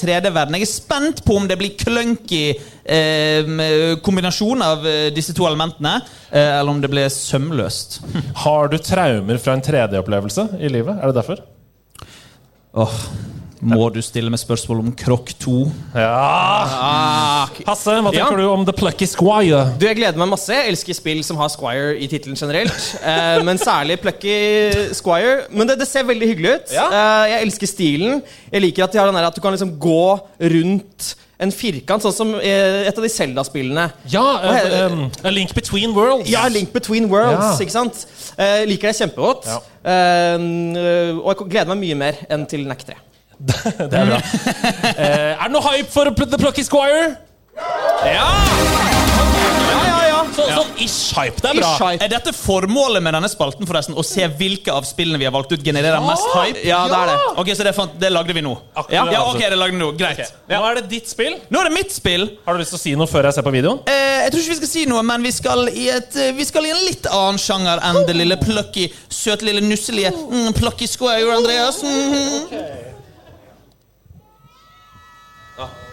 3D-verden. 0.00 0.58
Jeg 0.58 0.68
er 0.68 0.72
spent 0.72 1.24
på 1.26 1.38
om 1.40 1.48
det 1.50 1.58
blir 1.60 1.76
clunky 1.80 2.44
uh, 2.54 3.96
kombinasjon 4.04 4.64
av 4.64 4.86
eh, 4.88 5.08
disse 5.14 5.34
to 5.36 5.46
elementene, 5.48 5.96
uh, 6.30 6.60
eller 6.60 6.72
om 6.72 6.82
det 6.82 6.92
blir 6.92 7.10
sømløst. 7.12 8.00
Har 8.44 8.70
du 8.72 8.78
traumer 8.82 9.40
fra 9.42 9.56
en 9.56 9.64
3D-opplevelse 9.64 10.50
i 10.60 10.70
livet? 10.72 11.00
Er 11.00 11.10
det 11.10 11.20
derfor? 11.22 11.42
Åh, 12.80 12.98
må 13.60 13.90
du 13.92 14.00
stille 14.02 14.30
med 14.32 14.40
spørsmål 14.40 14.78
om 14.80 14.90
Krokk 14.96 15.32
2? 15.42 15.54
Ja! 15.94 17.46
Hasse, 17.66 17.92
hva 18.00 18.10
tenker 18.12 18.32
Ja. 18.32 18.36
du 18.40 18.48
om 18.48 18.64
The 18.64 18.72
Plucky 18.72 19.06
Squire? 19.06 19.74
Du, 19.78 19.86
Jeg 19.86 19.96
gleder 19.96 20.16
meg 20.18 20.28
masse. 20.32 20.48
Jeg 20.52 20.68
elsker 20.72 20.94
spill 20.96 21.22
som 21.24 21.36
har 21.36 21.48
Squire 21.52 21.96
i 21.98 22.06
tittelen 22.08 22.36
generelt. 22.36 22.72
Eh, 23.10 23.42
men 23.44 23.58
særlig 23.58 23.98
Plucky 24.00 24.92
Squire. 24.94 25.46
Men 25.50 25.66
det, 25.68 25.78
det 25.80 25.88
ser 25.88 26.04
veldig 26.04 26.28
hyggelig 26.28 26.52
ut. 26.54 26.72
Ja. 26.74 26.86
Eh, 26.88 27.30
jeg 27.32 27.42
elsker 27.48 27.66
stilen. 27.66 28.22
Jeg 28.52 28.62
liker 28.62 28.84
at 28.84 28.92
de 28.92 28.98
har 29.00 29.06
den 29.10 29.16
der 29.18 29.26
at 29.28 29.34
du 29.36 29.40
kan 29.40 29.52
liksom 29.52 29.72
gå 29.80 30.18
rundt 30.40 31.14
en 31.40 31.50
firkant, 31.52 32.04
sånn 32.04 32.12
som 32.12 32.34
eh, 32.36 32.84
et 32.88 32.96
av 32.96 33.02
de 33.04 33.08
Zelda-spillene. 33.08 33.86
Ja, 34.12 34.24
uh, 34.44 34.92
um, 34.92 35.06
A 35.24 35.30
Link 35.32 35.54
Between 35.56 35.94
Worlds. 35.96 36.28
Ja, 36.28 36.46
Link 36.52 36.72
Between 36.74 37.08
Worlds, 37.08 37.56
Ja. 37.56 37.64
ikke 37.64 37.72
sant? 37.72 38.02
Jeg 38.36 38.68
liker 38.68 38.92
det 38.92 38.98
kjempegodt. 39.00 39.48
Ja. 39.48 39.60
Og 40.36 41.30
jeg 41.32 41.48
gleder 41.54 41.72
meg 41.72 41.80
mye 41.86 41.96
mer 42.04 42.20
enn 42.30 42.44
til 42.50 42.66
NAC 42.68 42.84
3. 42.92 42.98
Det 43.40 43.96
er 43.96 44.06
bra. 44.10 44.20
Eh, 44.90 45.32
er 45.32 45.42
det 45.46 45.52
noe 45.54 45.64
hype 45.72 45.90
for 45.92 46.12
The 46.20 46.38
Plucky 46.40 46.64
Squire? 46.66 47.16
Ja, 48.04 48.28
ja, 49.84 49.96
ja. 50.08 50.18
Så, 50.30 50.44
sånn 50.54 50.76
ish 50.80 51.10
hype. 51.16 51.40
Det 51.42 51.50
er 51.50 51.58
bra. 51.58 51.88
Er 51.92 52.10
dette 52.12 52.32
formålet 52.36 53.02
med 53.04 53.16
denne 53.16 53.28
spalten, 53.32 53.66
forresten? 53.68 53.96
Å 53.98 54.04
se 54.06 54.24
hvilke 54.38 54.72
av 54.72 54.86
spillene 54.88 55.18
vi 55.20 55.26
har 55.26 55.34
valgt 55.34 55.52
ut, 55.52 55.62
genererer 55.66 56.00
mest 56.04 56.28
hype? 56.36 56.62
Ja, 56.68 56.82
det 56.88 56.96
er 57.00 57.10
det. 57.10 57.16
Ok, 57.42 57.50
Så 57.58 57.66
det, 57.66 57.74
fant, 57.76 57.96
det 58.00 58.12
lagde 58.12 58.36
vi 58.36 58.44
nå? 58.46 58.54
Akkurat. 58.74 59.12
Ja, 59.12 59.24
ok, 59.26 59.40
det 59.42 59.58
lagde 59.58 59.76
vi 59.76 59.82
nå. 59.82 59.90
Greit. 60.00 60.32
Nå 60.50 60.60
er 60.70 60.80
det 60.80 60.84
ditt 60.92 61.10
spill. 61.10 61.38
Nå 61.50 61.62
er 61.62 61.70
det 61.70 61.74
mitt 61.76 61.94
spill. 61.94 62.28
Har 62.46 62.56
du 62.56 62.62
lyst 62.62 62.74
til 62.76 62.80
å 62.80 62.84
si 62.84 62.94
noe 63.00 63.10
før 63.10 63.28
jeg 63.28 63.38
ser 63.38 63.46
på 63.46 63.54
videoen? 63.56 63.82
Eh, 63.90 64.20
jeg 64.26 64.34
tror 64.34 64.44
ikke 64.44 64.54
vi 64.54 64.60
skal 64.60 64.72
si 64.74 64.84
noe, 64.90 65.02
men 65.10 65.26
vi 65.26 65.34
skal 65.34 65.66
i, 65.72 65.88
et, 65.96 66.20
eh, 66.20 66.32
vi 66.36 66.46
skal 66.48 66.68
i 66.68 66.74
en 66.76 66.84
litt 66.86 67.10
annen 67.10 67.40
sjanger 67.40 67.82
enn 67.90 68.02
det 68.08 68.16
lille 68.16 68.38
plucky, 68.40 68.88
søte 69.10 69.48
lille 69.48 69.64
nusselige 69.64 70.14
mm, 70.14 70.52
plucky 70.60 70.88
squire, 70.90 71.34
Andreas. 71.40 71.82
Mhm. 71.86 72.89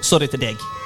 Sorry 0.07 0.27
til 0.31 0.39
deg. 0.39 0.76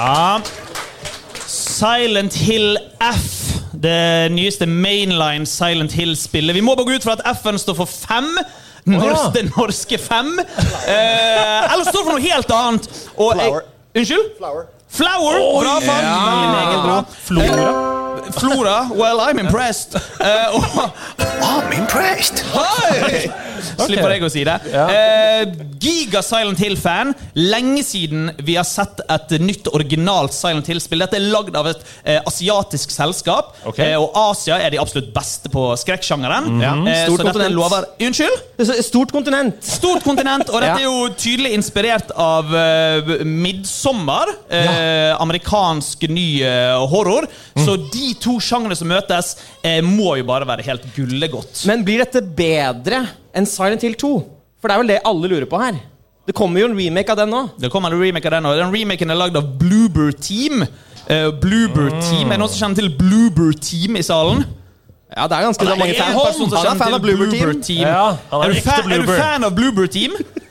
Ja. 0.00 0.40
Silent 1.46 2.34
Hill 2.34 2.78
F. 3.00 3.26
Det 3.82 4.28
nyeste 4.32 4.66
mainline 4.66 5.46
Silent 5.48 5.92
Hill-spillet. 5.92 6.54
Vi 6.56 6.60
må 6.64 6.74
bare 6.76 6.88
gå 6.88 6.96
ut 6.98 7.04
fra 7.06 7.16
at 7.18 7.22
F-en 7.36 7.58
står 7.60 7.76
for 7.82 7.88
fem. 7.90 8.28
Nors 8.88 9.04
ja. 9.26 9.30
Det 9.34 9.44
norske 9.56 9.98
fem. 10.00 10.38
Eh, 10.40 11.72
eller 11.72 11.84
står 11.88 12.04
for 12.06 12.12
noe 12.16 12.24
helt 12.24 12.52
annet. 12.56 12.88
Og 13.16 13.34
jeg- 13.36 13.44
Flower. 13.44 13.62
Unnskyld? 13.96 14.28
Flower. 14.38 14.66
Flower! 14.90 15.36
Bra, 15.62 15.74
faen. 15.84 16.06
Veldig 16.30 16.50
meget 16.56 16.82
bra. 16.84 17.04
Flora. 17.28 17.70
Flora. 18.40 18.76
Well, 18.94 19.20
I'm 19.20 19.38
impressed. 19.38 19.94
Eh, 20.20 20.54
og, 20.54 20.90
I'm 21.42 21.72
impressed. 21.72 22.44
Hei! 22.52 23.30
Slipper 23.60 24.14
jeg 24.14 24.24
å 24.24 24.30
si 24.32 24.42
det. 24.46 24.56
Eh, 24.70 25.52
giga 25.80 26.22
Silent 26.24 26.60
Hill-fan. 26.60 27.12
Lenge 27.38 27.82
siden 27.86 28.30
vi 28.44 28.56
har 28.58 28.66
sett 28.68 29.02
et 29.10 29.34
nytt 29.42 29.70
originalt 29.72 30.34
Silent 30.36 30.68
Hill-spill. 30.70 31.02
Dette 31.04 31.18
er 31.18 31.28
lagd 31.32 31.56
av 31.56 31.70
et 31.70 31.80
uh, 31.80 32.18
asiatisk 32.28 32.92
selskap, 32.92 33.54
okay. 33.68 33.94
uh, 33.94 34.04
og 34.04 34.16
Asia 34.30 34.58
er 34.60 34.74
de 34.74 34.80
absolutt 34.82 35.10
beste 35.14 35.52
på 35.52 35.70
skrekksjangeren. 35.80 36.50
Mm 36.50 36.68
Stort 36.90 37.22
så 37.22 37.26
dette 37.26 37.48
lover 37.52 37.84
Unnskyld? 38.02 38.64
Stort 38.84 39.12
kontinent. 39.14 39.60
Stort 39.64 40.04
kontinent, 40.04 40.50
og 40.52 40.62
dette 40.62 40.80
er 40.82 40.86
jo 40.86 41.08
tydelig 41.18 41.52
inspirert 41.56 42.12
av 42.16 42.50
uh, 42.52 43.14
Midtsommer. 43.24 44.34
Ja. 44.50 45.16
Amerikansk 45.20 46.04
ny 46.10 46.42
horror. 46.90 47.26
Så 47.58 47.76
de 47.92 48.12
to 48.20 48.36
sjangrene 48.42 48.76
som 48.78 48.90
møtes, 48.90 49.32
må 49.86 50.14
jo 50.18 50.26
bare 50.28 50.48
være 50.48 50.64
helt 50.66 50.86
gullegodt. 51.30 51.62
Men 51.70 51.84
blir 51.86 52.02
dette 52.04 52.22
bedre 52.22 53.04
enn 53.36 53.46
Silent 53.48 53.82
Hill 53.86 53.96
2? 53.98 54.12
For 54.60 54.68
det 54.68 54.76
er 54.76 54.82
vel 54.82 54.92
det 54.92 55.00
alle 55.08 55.30
lurer 55.30 55.48
på 55.48 55.60
her. 55.62 55.78
Det 56.26 56.34
kommer 56.36 56.60
jo 56.60 56.68
en 56.68 56.76
remake 56.76 57.10
av 57.10 57.18
den 57.22 57.30
nå. 57.32 57.42
Det 57.58 57.70
kommer 57.72 57.94
en 57.94 58.00
remake 58.00 58.28
av 58.28 58.36
den, 58.36 58.44
nå 58.44 58.54
den 58.58 58.74
remaken 58.74 59.10
er 59.10 59.18
lagd 59.18 59.38
av 59.40 59.46
Bloober 59.58 60.12
Team. 60.12 60.62
Eh, 61.10 61.30
Bloober 61.42 61.88
Team, 62.04 62.28
Er 62.28 62.36
det 62.36 62.42
noen 62.42 62.52
som 62.52 62.66
kjenner 62.66 62.82
til 62.82 62.90
Bloober 62.98 63.54
Team 63.56 63.96
i 63.96 64.04
salen? 64.06 64.44
Ja, 65.10 65.26
det 65.26 65.38
er 65.40 65.48
ganske 65.48 65.64
det 65.66 65.72
er 65.72 65.80
mange 65.80 65.96
fans. 65.98 66.38
Han 66.54 66.68
er 66.70 66.78
fan 66.78 66.94
av 66.94 67.02
Bloober 67.02 67.32
Team. 67.32 67.48
Bloober 67.48 67.64
Team. 67.66 67.82
Ja, 67.82 68.04
er 68.30 68.44
er, 68.44 68.52
du 68.54 68.60
fan, 68.62 68.92
er 68.92 69.02
du 69.02 69.10
fan 69.10 69.48
av 69.48 69.56
Bloober 69.56 69.90
Team? 69.90 70.14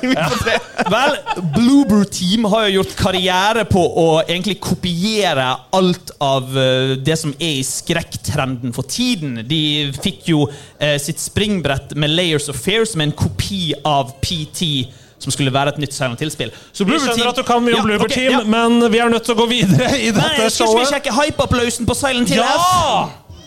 Vel, 0.94 1.16
Bloober 1.54 2.04
Team 2.10 2.46
har 2.50 2.66
jo 2.68 2.80
gjort 2.80 2.94
karriere 2.98 3.64
på 3.68 3.82
å 3.82 4.06
egentlig 4.22 4.56
kopiere 4.62 5.46
alt 5.76 6.14
av 6.22 6.56
eh, 6.58 6.94
det 7.00 7.16
som 7.20 7.34
er 7.38 7.60
i 7.60 7.66
skrekktrenden 7.66 8.74
for 8.76 8.88
tiden. 8.88 9.42
De 9.48 9.90
fikk 10.00 10.30
jo 10.32 10.46
eh, 10.78 10.96
sitt 11.02 11.20
springbrett 11.22 11.94
med 12.00 12.14
Layers 12.14 12.48
of 12.52 12.58
Fear, 12.60 12.86
som 12.88 13.02
er 13.02 13.10
en 13.10 13.16
kopi 13.16 13.70
av 13.86 14.16
PT. 14.24 14.88
Som 15.20 15.34
skulle 15.34 15.52
være 15.52 15.74
et 15.74 15.80
nytt 15.82 15.92
Silent 15.92 16.22
Hill-spill. 16.24 16.48
Så 16.72 16.86
Vi 16.88 16.96
skjønner 16.96 17.28
at 17.28 17.36
du 17.36 17.44
kan 17.44 17.60
mye 17.60 17.76
om 17.76 17.82
Ja, 17.82 17.86
Bloober 17.90 18.08
okay, 18.08 18.30
Team, 18.30 18.38
ja. 18.38 18.44
men 18.48 18.80
vi 18.92 19.02
er 19.04 19.10
nødt 19.12 19.26
til 19.28 19.36
å 19.36 19.40
gå 19.42 19.50
videre 19.50 19.90
i 19.98 20.08
dette 20.16 20.24
Nei, 20.24 20.48
showet. 20.48 20.54
skal 20.56 20.78
vi 20.78 20.86
sjekke 20.94 21.16
hype-applausen 21.18 21.88
på 21.88 21.96
Silent 21.98 22.32
Hill 22.32 22.40
F? 22.40 22.68
Ja! 22.70 23.40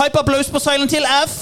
Hype-applaus 0.00 0.50
på 0.50 0.58
Silent 0.64 0.90
Hill 0.96 1.06
F. 1.06 1.36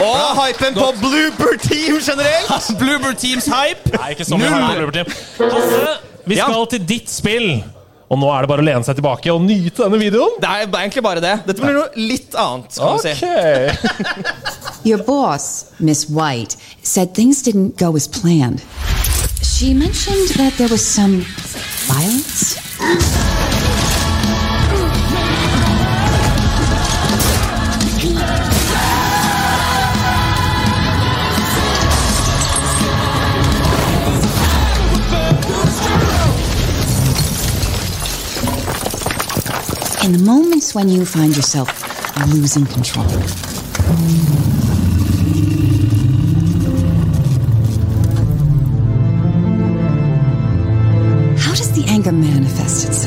Og 0.00 0.38
hypen 0.40 0.74
på 0.78 0.86
Bloober 1.00 1.56
Team 1.62 1.98
generelt. 2.00 2.70
Bloober 2.80 3.12
Teams 3.18 3.46
hype. 3.50 3.92
Nei, 3.98 4.10
ikke 4.14 4.24
så 4.28 4.38
mye 4.40 4.48
hype 4.54 4.86
på 4.88 4.94
Team. 4.96 5.12
Hasse, 5.52 5.98
vi 6.26 6.36
Ja. 6.38 6.46
skal 6.48 6.66
til 6.72 6.86
ditt 6.88 7.10
spill. 7.12 7.50
Og 8.10 8.18
nå 8.18 8.26
er 8.34 8.42
det 8.42 8.48
bare 8.50 8.62
å 8.64 8.66
lene 8.66 8.82
seg 8.82 8.96
tilbake 8.98 9.30
og 9.30 9.44
nyte 9.46 9.84
denne 9.84 9.98
videoen. 10.00 10.32
Det 10.42 10.48
er 10.50 10.64
egentlig 10.80 11.02
bare 11.06 11.20
det. 11.22 11.34
Dette 11.46 11.62
blir 11.62 11.76
noe 11.76 11.90
litt 11.94 12.34
annet. 12.34 12.74
kan 12.74 12.98
vi 12.98 13.14
si. 13.14 13.28
Your 14.90 14.98
boss, 15.06 15.66
Miss 15.78 16.08
White, 16.10 16.56
said 16.82 17.14
things 17.14 17.42
didn't 17.42 17.76
go 17.78 17.94
as 17.94 18.08
planned. 18.08 18.64
She 19.42 19.74
mentioned 19.74 20.28
that 20.38 20.54
there 20.58 20.68
was 20.68 20.82
some 20.84 21.20
violence. 21.86 22.56
In 40.10 40.16
the 40.16 40.24
moments 40.24 40.74
when 40.74 40.88
you 40.88 41.06
find 41.06 41.36
yourself 41.36 41.70
losing 42.34 42.66
control, 42.66 43.06
How 51.38 51.54
does 51.54 51.70
the 51.76 51.84
anger 51.86 52.10
manifest 52.10 52.88
itself? 52.88 52.99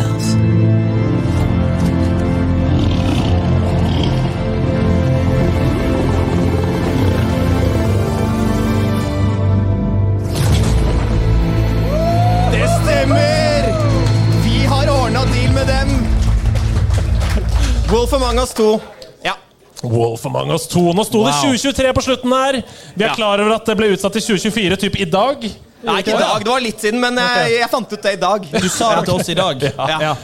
Wolf 17.93 18.13
Among 18.13 18.39
Us 18.39 18.53
2. 18.57 18.79
Ja. 19.23 19.35
Wolf 19.83 20.25
Among 20.25 20.51
Us 20.55 20.65
2. 20.71 20.81
Nå 20.97 21.03
sto 21.05 21.21
det 21.27 21.33
2023 21.43 21.91
på 21.93 22.01
slutten 22.01 22.31
her. 22.33 22.57
Vi 22.95 23.03
er 23.05 23.09
Ja. 23.11 23.13
klar 23.13 23.39
over 23.43 23.53
at 23.55 23.65
det 23.69 23.75
ble 23.77 23.91
utsatt 23.93 24.13
til 24.17 24.21
2024, 24.33 24.77
typ 24.81 24.95
i 24.99 25.05
dag. 25.05 25.43
Nei, 25.83 25.97
ikke 26.01 26.15
i 26.15 26.17
dag. 26.17 26.39
Det 26.43 26.47
var 26.49 26.61
litt 26.63 26.79
siden, 26.81 26.99
men 26.99 27.15
jeg, 27.21 27.59
jeg 27.59 27.69
fant 27.69 27.93
ut 27.93 28.01
det 28.01 28.13
i 28.13 28.21
dag. 28.21 28.47
Du 28.49 28.69
sa 28.69 28.95
det 28.95 29.05
til 29.05 29.13
oss 29.19 29.29
i 29.29 29.35
dag. 29.37 29.61
Ja. 30.01 30.15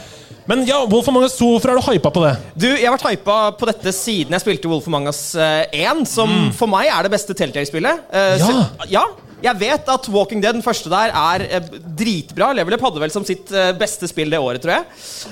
Men 0.50 0.64
ja, 0.66 0.80
Wolf 0.90 1.08
Among 1.12 1.28
Us 1.28 1.36
2, 1.38 1.46
hvorfor 1.46 1.70
er 1.70 1.78
du 1.78 1.92
hypa 1.92 2.10
på 2.10 2.24
det? 2.26 2.32
Du, 2.58 2.66
Jeg 2.74 2.88
har 2.90 2.98
vært 2.98 3.12
hypa 3.12 3.52
på 3.54 3.68
dette 3.70 3.92
siden 3.94 4.34
jeg 4.34 4.42
spilte 4.42 4.66
Wolf 4.72 4.88
Among 4.90 5.06
Us 5.12 5.36
eh, 5.38 5.68
1, 5.86 6.08
som 6.10 6.32
for 6.58 6.66
meg 6.72 6.88
er 6.90 7.06
det 7.06 7.12
beste 7.14 7.36
Telltale-spillet. 7.38 8.02
Uh, 8.10 8.38
Ja. 8.40 8.48
så- 8.48 8.88
ja. 8.90 9.04
Jeg 9.40 9.56
vet 9.56 9.90
at 9.94 10.08
Walking 10.12 10.42
Dead, 10.44 10.58
den 10.58 10.64
første 10.66 10.92
der, 10.92 11.14
er 11.16 11.46
eh, 11.48 11.68
dritbra. 12.00 12.52
Levelup 12.58 12.84
hadde 12.84 13.04
vel 13.04 13.14
som 13.14 13.24
sitt 13.28 13.52
eh, 13.56 13.72
beste 13.78 14.10
spill 14.12 14.32
det 14.34 14.42
året, 14.42 14.60
tror 14.64 14.74
jeg. 14.76 14.88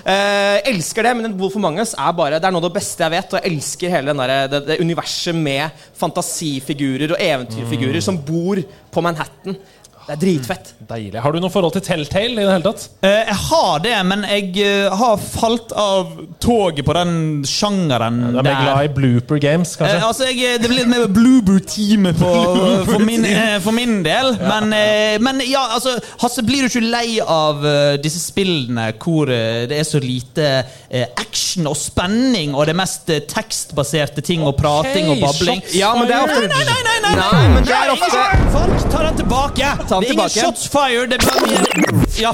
Eh, 0.07 0.59
elsker 0.71 1.03
det, 1.03 1.13
men 1.19 1.35
Wolf 1.39 1.57
Among 1.59 1.81
Us 1.83 1.91
er 1.97 2.15
bare 2.15 2.39
Det 2.39 2.47
er 2.47 2.55
noe 2.55 2.63
av 2.63 2.69
det 2.69 2.77
beste 2.79 3.03
jeg 3.03 3.15
vet. 3.17 3.33
Og 3.33 3.41
jeg 3.41 3.51
elsker 3.51 3.91
hele 3.91 4.13
den 4.13 4.23
der, 4.23 4.35
det, 4.53 4.61
det 4.69 4.79
universet 4.79 5.35
med 5.35 5.83
fantasifigurer 5.99 7.17
og 7.17 7.23
eventyrfigurer 7.27 8.03
som 8.03 8.19
bor 8.29 8.63
på 8.93 9.03
Manhattan. 9.03 9.59
Det 10.07 10.13
er 10.15 10.19
dritfett. 10.21 10.69
Deilig. 10.87 11.19
Har 11.19 11.33
du 11.35 11.39
noe 11.43 11.51
forhold 11.51 11.73
til 11.75 11.81
Telltale 11.83 12.31
i 12.31 12.45
det 12.45 12.47
hele 12.47 12.63
tatt? 12.63 12.85
Eh, 13.03 13.25
jeg 13.27 13.35
har 13.49 13.79
det, 13.83 13.95
men 14.07 14.21
jeg 14.23 14.53
eh, 14.63 14.93
har 14.95 15.17
falt 15.19 15.73
av 15.75 16.13
toget 16.39 16.85
på 16.87 16.93
den 16.95 17.11
sjangeren 17.47 18.21
Du 18.31 18.39
er 18.39 18.45
mer 18.47 18.61
glad 18.63 18.85
i 18.87 18.91
blooper 18.95 19.41
games, 19.43 19.73
Eh, 19.75 19.81
kanskje? 19.81 20.07
altså, 20.07 20.29
jeg, 20.31 20.61
Det 20.63 20.69
blir 20.71 20.79
litt 20.79 20.91
mer 20.93 21.07
Bloober-teamet 21.11 22.15
for, 22.87 23.03
min, 23.03 23.25
eh, 23.27 23.57
for 23.65 23.75
min 23.75 23.97
del. 24.05 24.31
Men, 24.39 24.71
eh, 24.77 25.17
men 25.19 25.41
ja, 25.43 25.65
altså 25.75 25.97
Hasse, 26.23 26.43
blir 26.47 26.63
du 26.63 26.69
ikke 26.71 26.85
lei 26.87 27.19
av 27.23 27.65
eh, 27.67 27.97
disse 27.99 28.23
spillene 28.23 28.93
hvor 29.03 29.27
eh, 29.33 29.65
det 29.67 29.81
er 29.81 29.87
så 29.91 29.99
lite 29.99 30.47
eh, 30.87 31.03
action 31.19 31.67
og 31.67 31.75
spenning, 31.77 32.55
og 32.55 32.63
det 32.69 32.77
er 32.77 32.79
mest 32.79 33.11
eh, 33.11 33.19
tekstbaserte 33.27 34.23
ting 34.23 34.47
og 34.47 34.55
prating 34.59 35.11
og 35.11 35.19
babling? 35.19 35.61
shots 35.65 35.75
Ja, 35.75 35.91
men 35.99 36.07
det 36.07 36.15
er 36.15 36.23
ofte 36.23 36.47
Nei, 36.47 36.63
nei, 36.63 36.79
nei! 36.87 36.97
nei, 37.03 37.13
nei, 37.17 37.27
Nei, 37.27 37.45
men 37.57 37.67
det 37.67 37.75
er 37.75 37.91
Nei, 37.91 37.97
ofte- 37.97 38.23
ingen- 38.23 38.51
Folk, 38.55 38.87
ta 38.93 39.03
den 39.09 39.17
tilbake! 39.19 39.71
Ta 39.89 39.96
den 39.99 40.07
det 40.07 40.09
er 40.09 40.13
ingen 40.13 40.29
tilbake. 40.29 40.45
shots 40.45 40.67
fired. 40.73 41.09
Det 41.09 41.17
er 41.17 41.25
bare 41.27 42.05
Ja, 42.17 42.31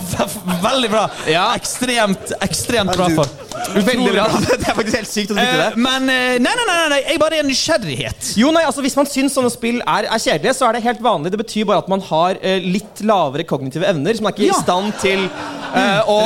veldig 0.64 0.90
bra. 0.94 1.06
Ja. 1.28 1.46
Ekstremt, 1.60 2.32
ekstremt 2.46 2.94
bra. 2.96 3.10
for 3.18 3.28
Veldig 3.74 4.12
bra. 4.14 4.26
Det 4.44 4.68
er 4.70 4.76
faktisk 4.76 4.96
helt 4.98 5.10
sykt 5.12 5.32
å 5.32 5.36
vite 5.38 5.48
Eh, 5.50 5.60
det. 5.64 5.78
men 5.80 6.10
eh, 6.12 6.38
nei, 6.44 6.52
nei, 6.58 6.66
nei, 6.68 6.76
nei, 6.78 6.90
nei, 6.94 7.00
jeg 7.14 7.20
bare 7.22 7.38
er 7.40 7.46
nysgjerrighet. 7.48 8.32
Jo, 8.40 8.52
nei, 8.56 8.64
altså 8.68 8.84
Hvis 8.86 8.96
man 9.00 9.08
syns 9.10 9.34
sånne 9.38 9.52
spill 9.54 9.80
er, 9.82 10.08
er 10.12 10.20
kjedelige, 10.24 10.54
så 10.58 10.68
er 10.70 10.78
det 10.78 10.84
helt 10.86 11.02
vanlig. 11.04 11.32
Det 11.34 11.40
betyr 11.42 11.68
bare 11.70 11.84
at 11.84 11.90
man 11.92 12.04
har 12.10 12.40
uh, 12.42 12.58
litt 12.64 13.04
lavere 13.08 13.46
kognitive 13.48 13.88
evner. 13.88 14.14
Så 14.20 14.24
man 14.26 14.34
er 14.34 14.38
ikke 14.38 14.50
Ja. 14.50 14.58
i 14.58 14.64
stand 14.64 14.94
til 15.02 15.24
eh, 15.24 16.02
å 16.08 16.18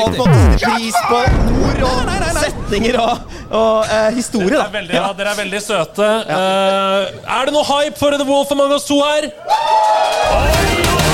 pris 0.57 0.97
på 1.09 1.21
ord 1.21 1.83
og 1.87 2.13
setninger 2.41 2.97
og, 3.01 3.35
og 3.51 3.85
uh, 3.85 4.09
historie. 4.17 4.49
Dere 4.57 4.67
er 4.67 4.75
veldig, 4.79 4.97
ja, 4.97 5.07
dere 5.17 5.33
er 5.35 5.39
veldig 5.43 5.61
søte. 5.63 6.09
Uh, 6.27 7.31
er 7.37 7.49
det 7.49 7.55
noe 7.55 7.65
hype 7.69 7.97
for 8.01 8.17
The 8.17 8.27
Wolf 8.27 8.51
Among 8.55 8.73
Us 8.77 8.87
2 8.89 8.99
her? 9.05 9.29
Oi, 10.37 11.06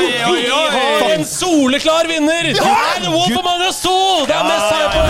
oi, 0.00 0.42
Vi 0.42 0.50
har 0.50 1.10
en 1.14 1.24
soleklar 1.26 2.08
vinner! 2.10 2.42
Det 2.42 2.58
er 2.60 3.00
The 3.04 3.10
Wolf 3.12 3.36
Among 3.42 3.66
Us 3.68 3.82
2! 3.84 3.96
Det 4.26 4.34
er 4.34 4.44
mest 4.48 4.70
hype! 4.74 5.00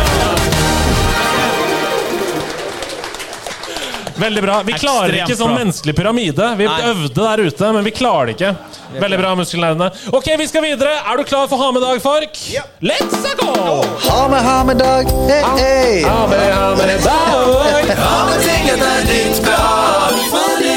Veldig 4.20 4.42
bra. 4.44 4.62
Vi 4.66 4.72
klarer 4.76 5.08
Ekstremt 5.08 5.30
ikke 5.30 5.36
sånn 5.38 5.48
bra. 5.48 5.58
menneskelig 5.62 5.94
pyramide. 5.96 6.48
Vi 6.58 6.66
øvde 6.68 7.22
der 7.22 7.40
ute, 7.46 7.70
men 7.72 7.86
vi 7.86 7.92
klarer 7.96 8.28
det 8.28 8.34
ikke. 8.36 8.50
Veldig 9.00 9.18
bra, 9.22 9.30
muskelnerdene. 9.38 9.88
Ok, 10.12 10.28
vi 10.36 10.48
skal 10.50 10.62
videre. 10.66 10.92
Er 11.08 11.16
du 11.16 11.24
klar 11.24 11.46
for 11.48 11.56
ha 11.62 11.70
med 11.72 11.80
dag, 11.86 12.02
Fark? 12.04 12.36
Let's 12.84 13.24
go! 13.40 13.80
Ha 14.10 14.28
med, 14.28 14.44
ha 14.44 14.58
med 14.68 14.76
dag. 14.82 15.08
Hey, 15.30 15.44
hey. 15.56 16.02
Ha 16.04 16.26
med, 16.28 16.52
ha 16.52 16.74
med 16.76 17.00
dag. 17.00 17.00
Dere 20.28 20.69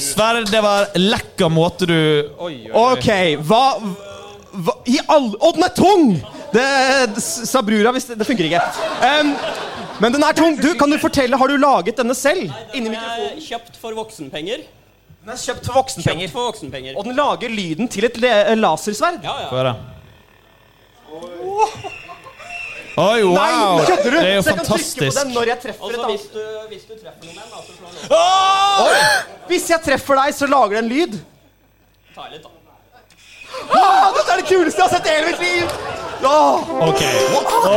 Sverre, 0.00 0.44
det 0.48 0.62
var 0.64 0.94
lekker 0.98 1.50
måte 1.52 1.88
du 1.88 1.96
Oi, 1.96 2.54
oi, 2.54 2.70
oi. 2.70 2.84
Ok, 2.84 3.10
hva, 3.48 3.62
hva 4.64 4.76
I 4.90 4.98
all 5.06 5.30
Å, 5.36 5.52
den 5.56 5.66
er 5.66 5.74
tung! 5.76 6.12
Det 6.50 6.66
det 7.14 7.22
sa 7.22 7.62
brura 7.62 7.92
hvis 7.94 8.08
det, 8.10 8.16
det 8.18 8.26
funker 8.26 8.48
ikke. 8.48 8.62
Um, 9.04 9.34
men 10.02 10.16
den 10.16 10.24
er 10.26 10.34
tung. 10.34 10.56
Du, 10.58 10.72
Kan 10.80 10.90
du 10.90 10.98
fortelle, 10.98 11.38
Har 11.38 11.48
du 11.48 11.56
laget 11.60 12.00
denne 12.00 12.16
selv? 12.18 12.50
Nei, 12.50 12.82
den 12.88 12.96
er 12.96 13.38
Kjøpt 13.44 13.78
for 13.78 13.94
voksenpenger. 13.94 14.64
Den 15.20 15.34
er 15.34 15.38
kjøpt 15.38 15.66
for 15.68 15.76
voksenpenger. 15.76 16.26
Kjøpt 16.26 16.34
for 16.34 16.48
voksenpenger. 16.48 16.96
Og 16.96 17.04
den 17.06 17.18
lager 17.18 17.52
lyden 17.52 17.90
til 17.92 18.08
et 18.08 18.16
le 18.22 18.32
lasersverd. 18.56 19.20
Ja, 19.22 19.34
ja. 19.44 19.48
Få 19.52 19.60
høre. 19.60 19.74
Oi, 22.98 23.22
wow! 23.22 23.34
Nei, 23.34 23.86
kødder 23.86 24.10
du? 24.10 24.16
Det 24.16 24.30
er 24.30 24.34
jo 24.34 24.42
Så 24.42 24.50
jeg 24.50 24.58
kan 24.58 24.66
trykke 24.66 24.70
på 24.70 24.78
fantastisk. 24.78 25.18
den 25.20 25.34
når 25.34 25.50
jeg 25.50 25.60
treffer 25.64 25.90
et 25.90 26.00
annet. 26.04 26.24
hvis 26.70 26.86
du, 26.88 26.94
treffer 27.02 27.26
noen, 27.26 27.36
da, 27.38 27.60
så 27.66 27.76
slår 27.76 27.90
den 27.90 28.00
opp. 28.06 28.86
Oi! 28.86 29.02
Hvis 29.50 29.68
jeg 29.70 29.84
treffer 29.84 30.22
deg, 30.22 30.38
så 30.40 30.48
lager 30.50 30.76
det 30.76 30.82
en 30.84 30.90
lyd. 30.90 31.20
Ta 32.16 32.26
litt, 32.32 32.42
da. 32.42 32.56
Ah, 33.70 34.10
dette 34.14 34.32
er 34.32 34.40
det 34.40 34.46
kuleste 34.48 34.80
jeg 34.80 34.86
har 34.86 34.92
sett 34.94 35.06
i 35.06 35.14
hele 35.14 35.30
mitt 35.30 35.40
liv! 35.42 35.64
Oh. 36.20 36.66
Ok. 36.90 37.02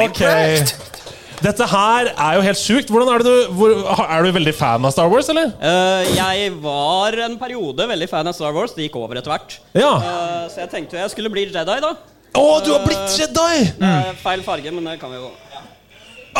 okay. 0.03 0.65
Dette 1.43 1.65
her 1.67 2.09
er 2.11 2.37
jo 2.37 2.43
helt 2.45 2.59
sjukt. 2.59 2.91
Hvordan 2.91 3.09
Er 3.13 3.23
det 3.23 3.27
du, 3.27 3.53
hvor, 3.57 3.73
er 4.03 4.23
du 4.23 4.31
veldig 4.35 4.53
fan 4.55 4.85
av 4.85 4.93
Star 4.95 5.09
Wars, 5.11 5.27
eller? 5.31 5.51
Uh, 5.59 6.03
jeg 6.15 6.53
var 6.63 7.17
en 7.25 7.35
periode 7.39 7.87
veldig 7.89 8.07
fan 8.11 8.29
av 8.29 8.35
Star 8.37 8.55
Wars. 8.55 8.75
Det 8.75 8.87
gikk 8.87 8.95
over 9.01 9.19
etter 9.19 9.33
hvert. 9.33 9.57
Ja. 9.75 9.93
Uh, 9.99 10.43
så 10.51 10.63
jeg 10.63 10.71
tenkte 10.71 11.01
jeg 11.01 11.11
skulle 11.11 11.31
bli 11.33 11.47
Jedi, 11.49 11.79
da. 11.83 11.93
Å, 12.33 12.43
du 12.65 12.71
har 12.73 12.85
blitt 12.87 13.17
Jedi! 13.19 13.57
Eh, 13.77 14.13
feil 14.23 14.41
farge, 14.45 14.71
men 14.73 14.87
det 14.89 14.95
kan 15.01 15.11
vi 15.13 15.19
jo 15.21 15.29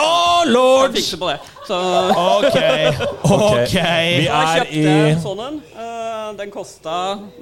Å, 0.01 0.05
lord! 0.49 0.95
fikse 0.95 1.19
på 1.21 1.27
det. 1.29 1.35
Så 1.67 1.77
Ok. 2.17 2.55
Ok. 3.29 3.75
Vi 3.75 4.23
jeg 4.25 4.25
er 4.25 4.47
kjøpte 4.57 4.79
i 4.79 5.11
en 5.11 5.21
sånn 5.21 5.41
en. 5.47 5.59
Eh, 5.77 6.31
den 6.39 6.49
kosta 6.53 6.95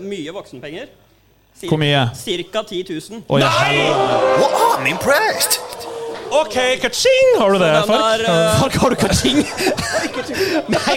mye 0.04 0.34
voksenpenger. 0.36 0.90
Cir- 1.62 1.70
Hvor 1.72 1.80
mye? 1.80 2.02
Cirka 2.18 2.64
10 2.68 2.84
000. 2.92 3.24
Oi, 3.30 3.40
helvete. 3.40 4.20
Well, 4.42 4.52
I'm 4.76 4.90
impressed. 4.92 5.62
Ok, 6.32 6.56
kaching! 6.84 7.32
Har 7.40 7.52
du 7.56 7.60
det, 7.60 7.72
Den 7.76 7.88
Fark? 7.88 8.04
er, 8.04 8.26
eh, 8.28 8.60
Fark, 8.60 8.76
har 8.84 8.90
du 8.90 8.96
kaching? 8.96 9.40
Nei, 10.76 10.96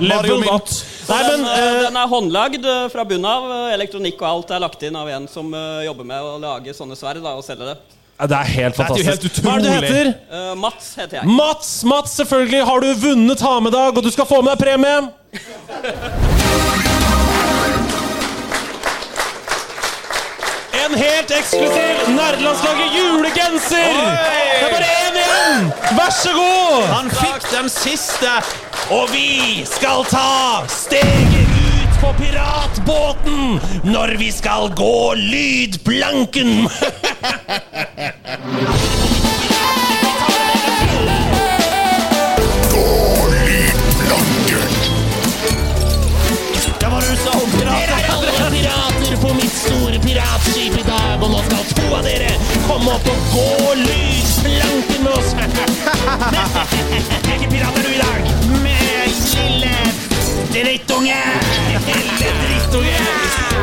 Level 0.00 0.44
up. 0.50 0.68
Nei, 1.08 1.22
den, 1.26 1.42
men 1.42 1.48
den, 1.50 1.76
eh, 1.76 1.80
den 1.86 1.96
er 1.98 2.10
håndlagd 2.12 2.66
eh, 2.68 2.84
fra 2.92 3.04
bunnen 3.08 3.26
av. 3.26 3.48
Eh, 3.50 3.74
Elektronikk 3.74 4.20
og 4.22 4.28
alt 4.28 4.52
er 4.54 4.62
lagt 4.62 4.84
inn 4.86 4.96
av 4.98 5.08
en 5.10 5.26
som 5.30 5.48
eh, 5.54 5.82
jobber 5.88 6.06
med 6.08 6.22
å 6.22 6.36
lage 6.42 6.74
sånne 6.76 6.96
sverd 6.98 7.22
da, 7.24 7.34
og 7.38 7.44
selge 7.46 7.72
det. 7.72 7.76
Det 8.22 8.36
er 8.38 8.50
helt 8.54 8.76
er 8.76 8.78
fantastisk. 8.78 9.08
helt 9.10 9.42
Hva 9.42 9.54
er 9.56 9.62
det 9.64 9.70
du 9.70 9.74
heter? 9.74 10.10
Uh, 10.30 10.52
Mats 10.62 10.92
heter 10.94 11.18
jeg. 11.18 11.26
Mats, 11.26 11.70
Mats, 11.88 12.12
selvfølgelig 12.20 12.62
har 12.68 12.84
du 12.84 12.92
vunnet 13.02 13.40
ha 13.42 13.54
med 13.64 13.74
dag, 13.74 13.96
og 13.98 14.04
du 14.04 14.10
skal 14.14 14.28
få 14.30 14.42
med 14.46 14.54
deg 14.54 14.62
premie. 14.62 14.98
En 20.82 20.94
helt 20.98 21.30
eksklusiv 21.34 22.14
Nerdelandslaget 22.14 22.94
julegenser! 22.96 23.90
Det 23.90 24.66
er 24.66 24.70
bare 24.70 24.88
én 25.06 25.18
igjen! 25.24 25.68
Vær 25.98 26.14
så 26.14 26.34
god! 26.36 26.86
Han 26.92 27.10
fikk 27.16 27.50
den 27.52 27.70
siste. 27.72 28.38
Og 28.90 29.08
vi 29.12 29.64
skal 29.66 30.04
ta 30.10 30.64
steget 30.68 31.50
ut 31.54 32.00
på 32.00 32.10
piratbåten 32.18 33.60
når 33.84 34.16
vi 34.18 34.30
skal 34.32 34.72
gå 34.74 35.14
lydplanken! 35.14 36.68
gå 42.72 42.88
lydplanken. 43.46 44.68
Det 46.80 46.88
var. 46.88 47.02
Alle 48.12 48.32
pirater 48.50 49.16
på 49.22 49.34
mitt 49.34 49.52
store 49.52 49.98
piratskip 49.98 50.78
i 50.78 50.82
dag. 50.88 51.22
Og 51.22 51.30
nå 51.30 51.42
skal 51.46 51.64
to 51.78 51.94
av 51.94 52.02
dere 52.06 52.34
komme 52.66 52.98
opp 52.98 53.06
og 53.14 53.32
gå 53.36 53.74
lydplanken 53.86 55.02
med 55.06 55.12
oss. 55.12 55.34
Hvilken 57.22 57.50
pirat 57.50 57.78
er 57.78 57.82
du 57.82 57.92
i 57.94 58.02
dag? 58.02 58.31
Lille 59.34 59.74
drittunge! 60.52 61.20
Lille 61.86 62.30
drittunge! 62.42 62.98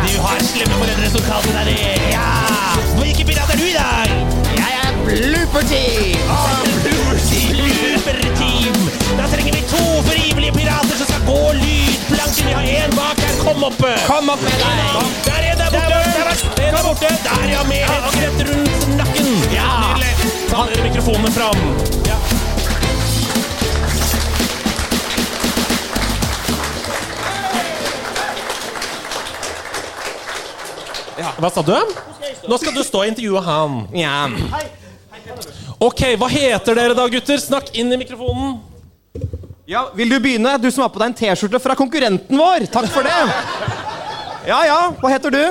Du 0.06 0.22
har 0.22 0.40
slemme 0.44 0.76
foreldre 0.82 1.10
som 1.14 1.22
kaller 1.28 1.54
deg 1.60 1.66
det. 1.70 2.14
Ja! 2.14 2.28
Hvilken 3.00 3.28
pirat 3.30 3.54
er 3.54 3.60
du 3.62 3.66
i 3.68 3.76
dag? 3.76 4.08
Jeg 4.58 4.72
er 4.84 4.92
Blooper 5.06 5.64
Team! 5.70 6.18
Blooper 7.54 8.20
Team! 8.40 8.76
Da 9.20 9.28
trenger 9.34 9.54
vi 9.54 9.62
to 9.72 9.84
frivillige 10.08 10.54
pirater 10.58 10.96
som 11.02 11.12
skal 11.12 11.24
gå 11.28 11.40
lydplanken. 11.60 12.50
Vi 12.50 12.58
har 12.58 12.66
én 12.82 12.98
bak 12.98 13.24
her. 13.26 13.38
Kom 13.44 13.64
opp! 13.70 13.82
Kom 14.08 14.34
opp 14.34 14.44
med 14.44 14.58
deg! 14.64 14.68
Der 15.28 15.40
er 15.40 15.52
en 15.52 15.64
der 15.64 15.70
borte! 15.76 16.02
Der, 16.58 16.72
der 16.72 16.84
borte! 16.88 17.14
Der, 17.30 17.48
ja, 17.54 17.64
med 17.70 17.86
headset 17.94 18.46
rundt 18.50 18.98
nakken. 18.98 19.34
Ja, 19.56 19.72
nydelig. 19.86 20.14
Ta 20.50 20.68
dere 20.72 20.90
mikrofonene 20.90 21.32
fram. 21.38 21.99
Hva 31.40 31.50
sa 31.54 31.64
du? 31.64 31.76
Nå 32.50 32.58
skal 32.60 32.76
du 32.76 32.82
stå 32.84 33.04
og 33.04 33.10
intervjue 33.12 33.42
han. 33.46 33.80
Ja. 33.96 34.28
Ok, 35.80 36.02
hva 36.20 36.28
heter 36.32 36.76
dere 36.76 36.98
da, 36.98 37.06
gutter? 37.12 37.40
Snakk 37.40 37.72
inn 37.80 37.94
i 37.96 38.00
mikrofonen. 38.02 38.58
ja, 39.70 39.86
Vil 39.96 40.10
du 40.12 40.20
begynne? 40.20 40.58
Du 40.60 40.70
som 40.72 40.84
har 40.84 40.92
på 40.92 41.00
deg 41.00 41.12
en 41.14 41.18
T-skjorte 41.22 41.62
fra 41.64 41.76
konkurrenten 41.80 42.38
vår. 42.38 42.68
Takk 42.74 42.90
for 42.92 43.08
det. 43.08 43.16
Ja, 44.50 44.64
ja. 44.68 44.80
Hva 45.00 45.12
heter 45.16 45.32
du? 45.32 45.44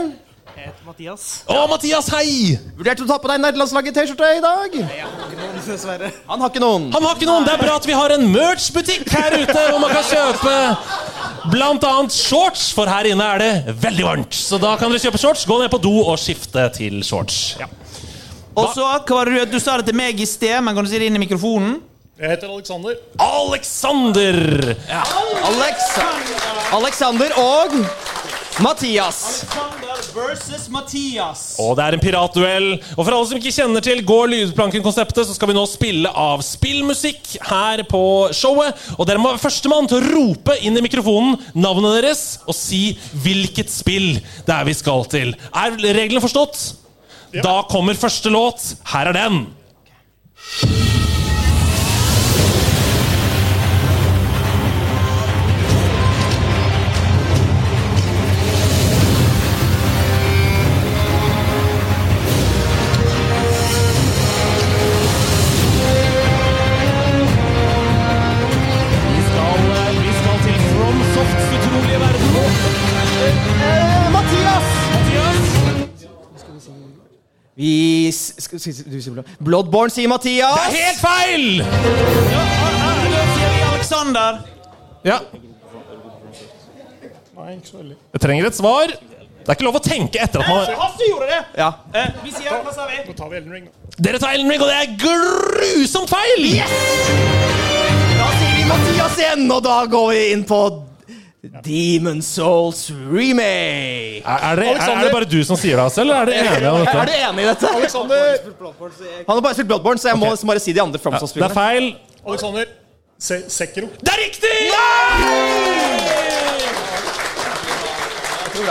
Mathias. 0.84 1.24
Å, 1.48 1.66
Mathias, 1.70 2.08
hei! 2.16 2.56
Vurderte 2.76 3.04
du 3.04 3.06
å 3.06 3.10
ta 3.12 3.18
på 3.22 3.28
deg 3.30 3.40
nederlandslaget-T-skjorte 3.44 4.28
i 4.38 4.40
dag? 4.42 4.76
Dessverre. 5.68 6.08
Han 6.28 6.40
har 6.42 6.50
ikke 6.50 6.62
noen. 6.64 6.88
Han 6.94 7.04
har 7.04 7.16
ikke 7.16 7.28
noen. 7.28 7.44
Det 7.46 7.52
er 7.54 7.60
bra 7.62 7.76
at 7.78 7.88
vi 7.88 7.96
har 7.96 8.14
en 8.16 8.24
merch-butikk 8.32 9.08
her 9.12 9.36
ute 9.38 9.54
hvor 9.68 9.78
man 9.84 9.92
kan 9.92 10.06
kjøpe 10.08 10.54
blant 11.50 11.84
annet 11.88 12.14
shorts, 12.14 12.68
for 12.76 12.90
her 12.90 13.08
inne 13.10 13.24
er 13.34 13.42
det 13.42 13.76
veldig 13.82 14.06
varmt. 14.06 14.36
Så 14.36 14.60
da 14.62 14.74
kan 14.80 14.92
dere 14.92 15.02
kjøpe 15.02 15.20
shorts, 15.20 15.46
gå 15.48 15.58
ned 15.62 15.72
på 15.72 15.80
do 15.82 15.94
og 16.04 16.16
skifte 16.20 16.68
til 16.76 17.02
shorts. 17.06 17.56
Ja. 17.60 17.68
Og 18.58 18.72
så, 18.74 18.82
hva 18.82 19.20
var 19.20 19.30
det 19.30 19.46
du, 19.46 19.56
du 19.56 19.62
sa 19.62 19.76
det 19.78 19.86
til 19.90 19.98
meg 19.98 20.18
i 20.18 20.26
sted, 20.26 20.56
men 20.64 20.74
kan 20.74 20.86
du 20.86 20.90
si 20.90 20.98
det 20.98 21.10
inn 21.10 21.18
i 21.18 21.22
mikrofonen? 21.22 21.78
Jeg 22.18 22.32
heter 22.32 22.50
Alexander. 22.50 22.96
Alexander! 23.22 24.38
Alex 25.46 25.84
Alexander 26.74 27.36
og 27.38 27.76
Mathias. 28.58 29.44
Alexander 29.44 30.00
versus 30.14 30.68
Mathias. 30.68 31.42
Og 31.62 31.76
det 31.78 31.84
er 31.84 31.94
en 31.94 32.02
piratduell. 32.02 32.68
Og 32.96 33.04
for 33.04 33.14
alle 33.14 33.28
som 33.30 33.38
ikke 33.38 33.52
kjenner 33.54 33.84
til 33.84 34.00
Går 34.06 34.32
lydplanken-konseptet, 34.32 35.28
så 35.28 35.36
skal 35.36 35.52
vi 35.52 35.54
nå 35.54 35.62
spille 35.70 36.10
av 36.10 36.42
spillmusikk 36.42 37.36
her 37.46 37.84
på 37.86 38.02
showet. 38.34 38.74
Og 38.96 39.06
dere 39.06 39.22
må 39.22 39.30
være 39.30 39.44
førstemann 39.44 39.86
til 39.90 40.00
å 40.00 40.08
rope 40.08 40.58
inn 40.66 40.78
i 40.78 40.82
mikrofonen 40.82 41.38
navnet 41.54 42.00
deres 42.00 42.24
og 42.48 42.56
si 42.58 42.96
hvilket 43.22 43.70
spill 43.70 44.16
det 44.18 44.56
er 44.56 44.66
vi 44.66 44.74
skal 44.74 45.06
til. 45.12 45.36
Er 45.54 45.78
reglene 45.78 46.24
forstått? 46.24 46.58
Da 47.38 47.60
kommer 47.70 47.98
første 48.00 48.32
låt. 48.32 48.72
Her 48.90 49.12
er 49.12 49.20
den. 49.20 49.40
Bloodborne, 79.40 79.90
sier 79.94 80.08
Mathias. 80.10 80.58
Det 80.58 80.68
er 80.68 80.88
helt 80.88 81.00
feil! 81.02 81.46
Da 81.62 83.26
sier 83.34 83.52
vi 83.54 83.62
Alexander. 83.72 84.42
Ja, 85.06 85.20
jeg 87.48 88.20
trenger 88.20 88.48
et 88.48 88.56
svar. 88.56 88.90
Det 88.90 89.54
er 89.54 89.56
ikke 89.56 89.64
lov 89.64 89.78
å 89.78 89.80
tenke 89.80 90.20
etter 90.20 90.42
at 90.42 90.48
man 90.50 90.66
Hasse 90.76 91.06
gjorde 91.08 91.28
det! 91.30 91.38
Ja. 91.56 91.68
Eh, 91.96 92.08
vi 92.20 92.32
sier, 92.34 92.58
hva 92.60 92.72
sa 92.74 92.84
vi? 92.90 92.98
Nå 93.06 93.14
tar 93.16 93.30
vi 93.30 93.38
Elden 93.38 93.54
Ring, 93.54 93.68
da. 93.70 93.92
Dere 94.04 94.20
tar 94.20 94.34
Elden 94.36 94.50
Ring, 94.52 94.60
og 94.60 94.68
det 94.68 94.76
er 94.76 94.90
grusomt 95.00 96.10
feil! 96.12 96.44
Yes! 96.50 96.74
Da 98.18 98.28
sier 98.34 98.52
vi 98.58 98.66
Mathias 98.68 99.16
igjen, 99.22 99.46
og 99.54 99.62
da 99.64 99.78
går 99.88 100.10
vi 100.12 100.20
inn 100.34 100.44
på 100.50 100.60
Demon 101.64 102.18
Souls 102.22 102.90
remake. 102.90 104.22
Er, 104.26 104.38
er, 104.42 104.56
det, 104.58 104.66
er, 104.66 104.80
er 104.90 105.04
det 105.06 105.12
bare 105.12 105.28
du 105.30 105.38
som 105.46 105.56
sier 105.56 105.76
det, 105.78 105.84
Hasse, 105.86 106.00
eller 106.02 106.16
er 106.18 106.26
du 106.26 106.32
enig 106.34 106.50
i 106.50 106.62
dette? 106.64 106.94
Er 106.98 107.06
du 107.06 107.12
enig 107.14 107.44
i 107.44 107.46
dette? 107.46 107.70
Alexander! 107.78 108.24
Han 109.28 109.36
har 109.36 109.40
bare 109.46 109.54
spilt 109.54 109.68
Bloodborne, 109.70 110.02
så 110.02 110.10
jeg 110.10 110.18
må 110.18 110.32
bare 110.50 110.62
si 110.64 110.74
de 110.74 110.82
andre 110.82 110.98
Det 110.98 111.02
FromSoft-spillene. 111.04 111.50
er 111.50 111.54
feil. 111.54 111.86
Alexander. 112.26 112.64
Se 113.18 113.38
Sekiro. 113.50 113.86
Det 114.02 114.12
er 114.14 114.20
riktig! 114.24 114.56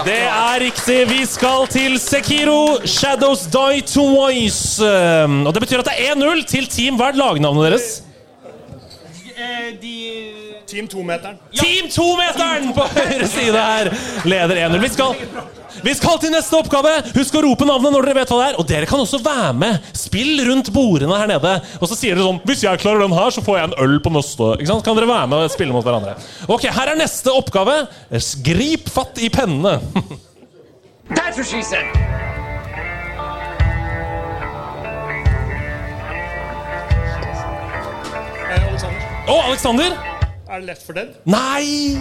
Det 0.06 0.18
er 0.28 0.60
riktig. 0.62 0.98
Vi 1.10 1.22
skal 1.26 1.68
til 1.72 1.96
Sekiro 2.00 2.78
Shadows 2.86 3.46
Die 3.52 3.82
Twice. 3.88 4.84
Og 4.84 5.54
det 5.56 5.64
betyr 5.64 5.80
at 5.80 5.88
det 5.88 5.96
er 6.04 6.16
1-0 6.16 6.44
til 6.52 6.68
Team. 6.68 7.00
Hva 7.00 7.14
er 7.14 7.20
lagnavnet 7.20 7.70
deres? 7.72 7.88
Eh, 9.38 9.74
de 9.82 10.34
Team 10.66 10.88
2-meteren. 10.90 11.38
Team 11.54 11.86
2-meteren 11.94 12.72
på 12.74 12.86
høyre 12.90 13.28
side 13.30 13.62
her 13.62 13.90
leder 14.26 14.58
1-0. 14.64 14.80
Vi 14.82 14.90
skal, 14.90 15.14
vi 15.86 15.94
skal 15.94 16.18
til 16.24 16.34
neste 16.34 16.58
oppgave. 16.58 16.96
Husk 17.14 17.38
å 17.38 17.44
rope 17.46 17.68
navnet 17.70 17.94
når 17.94 18.08
dere 18.08 18.18
vet 18.18 18.34
hva 18.34 18.40
det 18.42 18.48
er. 18.48 18.58
Og 18.58 18.66
dere 18.72 18.90
kan 18.90 19.04
også 19.04 19.20
være 19.22 19.54
med. 19.62 19.86
Spill 19.94 20.42
rundt 20.50 20.74
bordene 20.74 21.22
her 21.22 21.30
nede. 21.30 21.54
Og 21.78 21.86
så 21.86 22.00
sier 22.00 22.18
dere 22.18 22.26
sånn 22.26 22.42
Hvis 22.50 22.66
jeg 22.66 22.82
klarer 22.82 23.06
den 23.06 23.14
her, 23.14 23.30
så 23.36 23.46
får 23.46 23.60
jeg 23.60 23.70
en 23.70 23.78
øl 23.86 23.96
på 24.02 24.16
neste. 24.18 24.50
Ikke 24.58 24.72
sant? 24.74 24.86
Kan 24.90 24.98
dere 24.98 25.12
være 25.14 25.30
med 25.30 25.46
og 25.46 25.54
spille 25.54 25.78
mot 25.78 25.86
hverandre. 25.86 26.18
Ok, 26.50 26.66
Her 26.74 26.96
er 26.96 27.02
neste 27.06 27.38
oppgave. 27.38 27.84
Grip 28.50 28.90
fatt 28.90 29.22
i 29.22 29.30
pennene. 29.30 29.78
That's 31.14 31.38
what 31.38 31.46
she 31.46 31.62
said. 31.62 31.86
Å, 39.28 39.34
Alexander! 39.50 39.92
Er 40.48 40.62
det 40.62 40.68
Left 40.70 40.86
for 40.88 40.96
Dead? 40.96 41.10
Nei! 41.28 42.00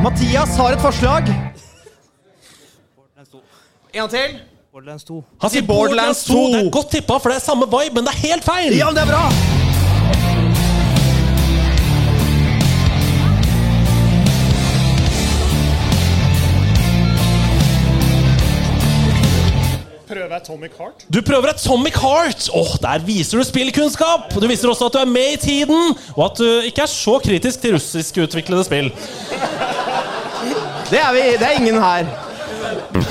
Mathias 0.00 0.56
har 0.56 0.72
et 0.72 0.80
forslag. 0.80 1.28
En 3.92 4.08
til. 4.08 4.40
Borderlands 4.72 5.04
2. 5.04 5.20
Han 5.44 5.52
sier 5.52 5.68
Borderlands 5.68 6.24
Borderlands 6.24 6.24
2. 6.24 6.32
2. 6.32 6.48
Det 6.54 6.64
er 6.64 6.72
godt 6.78 6.90
tippa, 6.96 7.20
for 7.20 7.32
det 7.32 7.36
er 7.42 7.44
samme 7.44 7.68
vibe, 7.68 7.98
men 8.00 8.08
det 8.08 8.16
er 8.16 8.22
helt 8.30 8.48
feil! 8.48 8.72
Ja, 8.76 8.88
men 8.88 8.96
det 8.96 9.04
er 9.04 9.12
bra. 9.12 9.55
Atomic 20.46 20.72
Heart. 20.78 21.06
Du 21.14 21.22
prøver 21.22 21.48
Atomic 21.48 21.94
Heart. 21.94 22.48
Åh, 22.54 22.76
Der 22.82 22.98
viser 22.98 23.38
du 23.38 23.44
spillkunnskap. 23.44 24.34
Du 24.34 24.46
viser 24.46 24.68
også 24.68 24.86
at 24.86 24.92
du 24.92 24.98
er 24.98 25.04
med 25.04 25.32
i 25.32 25.36
tiden, 25.36 25.96
og 26.16 26.24
at 26.24 26.38
du 26.38 26.60
ikke 26.68 26.82
er 26.82 26.86
så 26.86 27.18
kritisk 27.24 27.60
til 27.60 27.72
russiskutviklede 27.74 28.64
spill. 28.64 28.92
Det 30.90 30.98
er, 31.02 31.12
vi, 31.12 31.20
det 31.34 31.42
er 31.42 31.50
ingen 31.58 31.74
her. 31.82 32.06
Men 32.94 33.02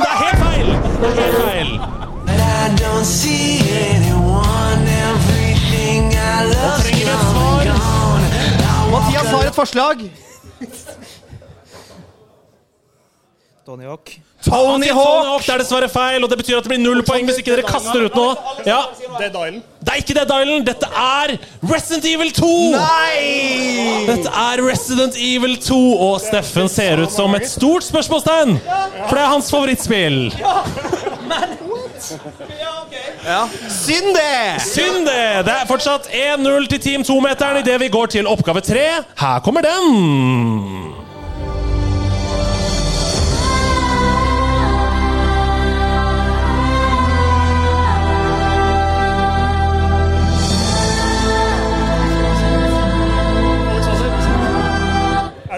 det 0.00 0.08
er 0.08 0.18
helt 0.24 0.38
feil! 0.40 0.68
Det 1.00 1.08
er 1.08 1.24
helt 1.24 1.36
feil. 1.44 1.80
Og 6.64 6.80
trenger 6.80 7.12
et 7.12 7.20
svar. 7.30 7.64
Mathias 8.90 9.26
har 9.30 9.48
et 9.48 9.54
forslag. 9.54 9.96
Tony 13.66 13.84
Hawk. 13.84 14.16
Tony 14.44 14.90
Hawk. 14.92 15.44
Det 15.44 15.54
er 15.54 15.62
dessverre 15.62 15.88
feil, 15.88 16.24
og 16.24 16.30
det 16.30 16.38
betyr 16.40 16.58
at 16.58 16.66
det 16.66 16.72
blir 16.74 16.82
null 16.82 17.02
poeng 17.06 17.24
hvis 17.28 17.40
ikke 17.40 17.54
dere 17.54 17.66
kaster 17.66 18.04
ut 18.04 18.18
noe. 18.18 18.34
Ja, 18.68 18.82
Dead 19.18 19.30
Island. 19.30 19.62
Det 19.84 19.92
er 19.92 20.00
ikke 20.00 20.16
Dead 20.16 20.32
Island. 20.32 20.66
Dette 20.68 20.88
er 21.04 21.34
Resident 21.70 22.06
Evil 22.08 22.32
2! 22.36 22.50
Nei! 22.74 24.06
Dette 24.08 24.32
er 24.44 24.62
Resident 24.64 25.18
Evil 25.20 25.56
2, 25.60 25.80
og 26.08 26.16
Steffen 26.24 26.70
ser 26.72 27.04
ut 27.04 27.12
som 27.12 27.34
et 27.36 27.48
stort 27.48 27.84
spørsmålstegn. 27.88 28.56
For 29.08 29.16
det 29.16 29.24
er 29.24 29.32
hans 29.32 29.50
favorittspill. 29.52 30.20
Synd 33.68 34.10
det! 34.16 34.60
Synd 34.64 35.08
det! 35.08 35.22
Det 35.48 35.54
er 35.54 35.68
fortsatt 35.68 36.08
1-0 36.12 36.68
til 36.72 36.84
Team 36.88 37.06
2-meteren 37.06 37.62
idet 37.64 37.80
vi 37.84 37.92
går 37.92 38.12
til 38.16 38.28
oppgave 38.28 38.64
3. 38.64 38.84
Her 39.20 39.40
kommer 39.44 39.64
den. 39.64 40.93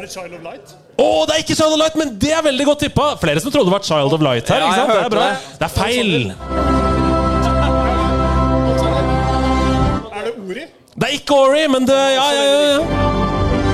Det 0.07 0.13
Child 0.15 0.35
of 0.39 0.43
Light? 0.47 0.73
Å, 0.97 1.07
det 1.29 1.35
er 1.37 1.41
ikke 1.43 1.57
Child 1.59 1.73
of 1.75 1.81
Light, 1.83 1.97
men 2.01 2.09
det 2.23 2.33
er 2.33 2.43
veldig 2.47 2.67
godt 2.69 2.81
tippa! 2.87 3.07
Flere 3.21 3.41
som 3.43 3.51
trodde 3.53 3.69
det 3.71 3.75
var 3.77 3.85
Child 3.87 4.13
of 4.17 4.23
Light 4.25 4.49
her. 4.53 4.61
Ja, 4.63 4.67
ikke 4.67 4.79
sant? 4.81 4.91
Det 4.93 5.03
er 5.05 5.11
bra. 5.15 5.27
det. 5.27 5.37
Det 5.59 5.67
er 5.67 5.75
feil. 5.75 6.13
Er 10.17 10.23
det 10.29 10.33
Ori? 10.47 10.65
Det 10.97 11.05
er 11.11 11.15
ikke 11.19 11.35
Ori, 11.47 11.65
men 11.75 11.83
det 11.89 11.99
Ja, 12.17 12.27
ja, 12.33 12.45
ja. 12.53 12.61
ja. 12.73 12.83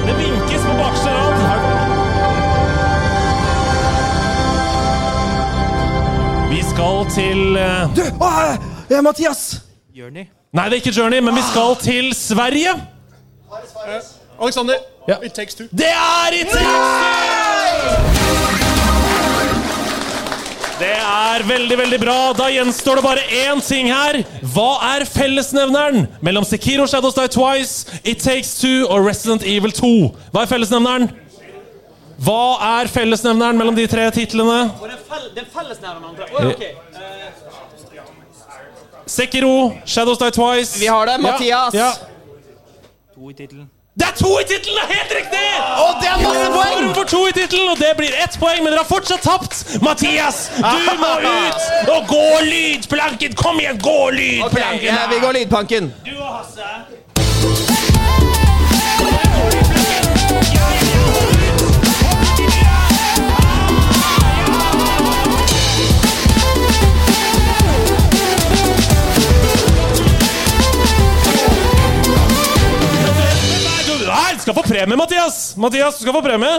Det 0.07 0.15
vinkes 0.19 0.63
på 0.67 0.73
bakerste 0.81 1.11
rad. 1.17 1.35
Vi 6.53 6.63
skal 6.73 6.97
til 7.15 7.57
eh, 7.57 7.85
Du! 7.97 8.03
Å, 8.21 8.31
er 8.93 9.05
Mathias! 9.07 9.45
Journey. 9.93 10.27
Nei, 10.53 10.65
det 10.69 10.79
er 10.79 10.81
ikke 10.83 10.97
Journey, 10.97 11.21
men 11.25 11.37
vi 11.37 11.45
skal 11.53 11.77
til 11.81 12.11
Sverige. 12.17 12.73
Alexander. 14.41 14.81
Ja. 15.09 15.17
It 15.23 15.35
takes 15.35 15.55
two. 15.55 15.67
Det 15.73 15.89
er 15.91 16.33
It 16.41 16.49
Takes 16.49 16.63
Two! 16.63 18.03
Det 20.83 20.91
er 20.99 21.43
veldig, 21.47 21.77
veldig 21.79 21.99
bra. 22.03 22.17
Da 22.35 22.49
gjenstår 22.51 22.99
det 22.99 23.03
bare 23.05 23.23
én 23.45 23.61
ting 23.63 23.87
her. 23.93 24.17
Hva 24.55 24.71
er 24.97 25.05
fellesnevneren 25.07 26.07
mellom 26.27 26.45
Sekiro 26.49 26.87
Shadows 26.91 27.15
Die 27.15 27.29
Twice, 27.31 27.87
It 28.03 28.19
Takes 28.25 28.57
Two 28.61 28.87
og 28.91 29.07
Resident 29.07 29.43
Evil 29.47 29.71
2? 29.77 29.91
Hva 30.35 30.43
er 30.43 30.51
fellesnevneren? 30.51 31.11
Hva 32.23 32.41
er 32.81 32.91
fellesnevneren 32.91 33.59
mellom 33.59 33.75
de 33.79 33.87
tre 33.91 34.09
titlene? 34.15 34.59
Og 34.81 34.89
det 34.91 34.99
fel- 35.11 35.31
det 35.37 35.47
fellesnevner 35.55 36.01
mellom 36.01 36.17
tre. 36.17 36.27
Oi, 36.35 36.45
ok. 36.51 36.63
Sekiro, 39.07 39.55
Shadows 39.85 40.19
Die 40.19 40.31
Twice 40.31 40.79
Vi 40.81 40.87
har 40.87 41.07
det, 41.07 41.19
Mathias. 41.21 41.75
Ja. 41.75 41.93
To 43.15 43.31
i 43.31 43.35
tittelen. 43.35 43.69
Det 43.95 44.07
er 44.09 44.15
to 44.17 44.39
i 44.41 44.45
tittelen! 44.49 44.79
det 44.79 44.85
er 44.89 44.95
Helt 44.95 45.13
riktig! 45.19 45.41
Og 45.85 45.99
det 46.01 46.09
er 46.09 46.21
masse 46.23 46.47
poeng! 46.55 46.79
Form 46.79 46.95
for 46.95 47.05
to 47.13 47.21
i 47.29 47.33
tittelen, 47.37 47.69
og 47.73 47.77
det 47.77 47.91
blir 47.99 48.17
ett 48.25 48.39
poeng, 48.41 48.63
men 48.65 48.73
dere 48.73 48.85
har 48.85 48.89
fortsatt 48.89 49.21
tapt. 49.27 49.61
Mathias, 49.85 50.47
du 50.57 50.97
må 51.03 51.13
ut 51.21 51.93
og 51.93 52.09
gå 52.15 52.25
lydplanken! 52.49 53.37
Kom 53.37 53.61
igjen, 53.61 53.77
gå 53.85 53.99
lydplanken! 54.17 54.81
lydplanken! 54.81 54.89
ja, 54.89 55.07
vi 55.13 55.21
går 55.27 55.39
lydplanken. 55.41 55.93
Du 56.09 56.15
og 56.17 56.33
Hasse. 56.39 56.92
Skal 74.43 74.55
få 74.55 74.63
premie, 74.67 74.97
Mathias! 74.97 75.57
Mathias, 75.57 75.99
du 75.99 76.03
skal 76.05 76.15
få 76.15 76.23
premie. 76.23 76.55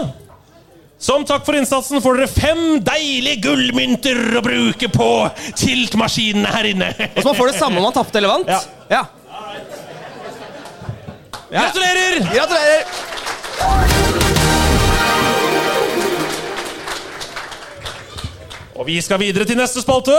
Som 0.98 1.24
takk 1.28 1.42
for 1.44 1.56
innsatsen 1.58 2.00
får 2.00 2.16
dere 2.16 2.30
fem 2.30 2.62
deilige 2.84 3.42
gullmynter 3.44 4.38
å 4.38 4.42
bruke 4.44 4.88
på 4.88 5.08
tiltmaskinene 5.60 6.52
her 6.54 6.70
inne. 6.70 6.88
Og 7.10 7.18
Så 7.20 7.26
man 7.28 7.36
får 7.40 7.50
det 7.50 7.58
samme 7.58 7.82
om 7.82 7.84
man 7.88 7.96
tapte 7.96 8.20
eller 8.20 8.32
vant? 8.32 8.48
Ja. 8.48 8.60
ja. 8.88 9.04
Gratulerer! 11.50 12.24
Gratulerer! 12.32 12.82
Og 18.74 18.88
vi 18.88 18.96
skal 19.04 19.20
videre 19.20 19.44
til 19.46 19.60
neste 19.60 19.84
spalte. 19.84 20.16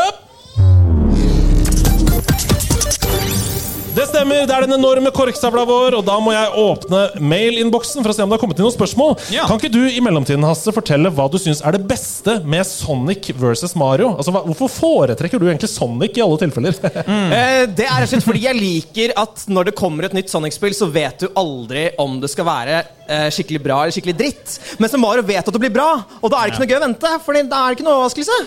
Det 3.95 4.03
stemmer, 4.09 4.43
det 4.43 4.51
er 4.51 4.65
den 4.65 4.75
enorme 4.75 5.07
korkstavla 5.15 5.61
vår, 5.67 5.95
og 5.95 6.03
da 6.03 6.17
må 6.19 6.33
jeg 6.33 6.49
åpne 6.59 7.01
mailinnboksen 7.23 8.03
for 8.03 8.11
å 8.11 8.15
se 8.17 8.25
om 8.25 8.31
det 8.31 8.35
har 8.35 8.41
kommet 8.41 8.59
inn 8.59 8.65
noen 8.67 8.75
spørsmål. 8.75 9.13
Ja. 9.31 9.45
Kan 9.47 9.61
ikke 9.61 9.71
du 9.71 9.85
i 9.87 10.01
mellomtiden 10.03 10.43
Hasse, 10.43 10.73
fortelle 10.75 11.11
hva 11.15 11.29
du 11.31 11.37
syns 11.39 11.61
er 11.63 11.77
det 11.77 11.85
beste 11.87 12.41
med 12.43 12.67
Sonic 12.67 13.29
versus 13.39 13.71
Mario? 13.79 14.11
Altså, 14.17 14.33
hva, 14.35 14.43
Hvorfor 14.49 14.71
foretrekker 14.73 15.39
du 15.39 15.47
egentlig 15.47 15.71
Sonic 15.71 16.19
i 16.19 16.25
alle 16.25 16.41
tilfeller? 16.43 16.75
Eh, 17.35 17.63
det 17.71 17.85
er 17.87 18.03
rett 18.03 18.23
fordi 18.23 18.43
jeg 18.45 18.57
liker 18.57 19.11
at 19.19 19.45
når 19.51 19.69
det 19.69 19.75
kommer 19.77 20.05
et 20.07 20.13
nytt 20.15 20.29
Sonic-spill, 20.31 20.75
så 20.75 20.87
vet 20.91 21.23
du 21.23 21.27
aldri 21.39 21.87
om 22.01 22.17
det 22.21 22.29
skal 22.31 22.47
være 22.47 22.77
eh, 23.07 23.27
skikkelig 23.33 23.61
bra 23.63 23.81
eller 23.83 23.95
skikkelig 23.95 24.15
dritt. 24.19 24.55
Mens 24.81 24.95
Mario 24.99 25.25
vet 25.25 25.43
at 25.43 25.55
det 25.55 25.61
blir 25.61 25.73
bra, 25.73 25.89
og 26.19 26.31
da 26.31 26.41
er 26.41 26.49
det 26.49 26.55
ikke 26.55 26.65
noe 26.65 26.71
gøy 26.71 26.79
å 26.79 26.85
vente. 26.85 27.13
Fordi 27.25 27.43
da 27.51 27.61
er 27.61 27.71
det 27.71 27.79
ikke 27.79 27.87
noe 27.87 27.99
overraskelse. 28.01 28.39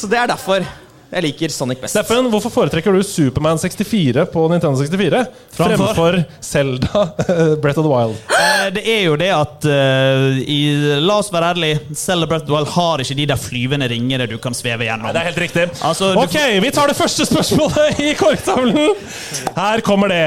Så 0.00 0.10
det 0.10 0.20
er 0.20 0.32
derfor 0.32 0.64
jeg 1.10 1.22
liker 1.24 1.50
Sonic 1.50 1.80
best. 1.82 1.94
Steffen, 1.96 2.28
hvorfor 2.30 2.52
foretrekker 2.54 2.94
du 2.94 3.00
Superman 3.02 3.58
64 3.58 4.26
på 4.30 4.44
Nintendo 4.52 4.78
64 4.78 5.22
Framfor? 5.56 5.94
fremfor 5.94 6.18
Zelda 6.40 7.02
Breath 7.62 7.80
of 7.82 7.86
the 7.88 7.90
Wild? 7.90 8.14
Eh, 8.36 8.68
Det 8.76 8.84
er 8.86 9.02
jo 9.08 9.16
det 9.18 9.30
at 9.34 9.66
uh, 9.66 10.38
i, 10.44 10.60
La 11.02 11.16
oss 11.18 11.32
være 11.34 11.50
ærlige. 11.54 11.80
Zelda 11.98 12.28
Breath 12.30 12.44
of 12.46 12.50
the 12.52 12.54
Wild 12.54 12.70
har 12.76 13.02
ikke 13.02 13.18
de 13.18 13.26
der 13.32 13.40
flyvende 13.42 13.88
ringene 13.90 14.28
du 14.30 14.36
kan 14.38 14.54
sveve 14.54 14.86
gjennom. 14.86 15.10
Det 15.10 15.20
er 15.24 15.28
helt 15.32 15.42
riktig. 15.48 15.66
Altså, 15.82 16.12
ok, 16.20 16.38
vi 16.62 16.70
tar 16.78 16.92
det 16.92 16.96
første 17.00 17.26
spørsmålet 17.26 18.00
i 18.06 18.14
korktavlen. 18.20 18.94
Her 19.58 19.82
kommer 19.86 20.12
det. 20.14 20.22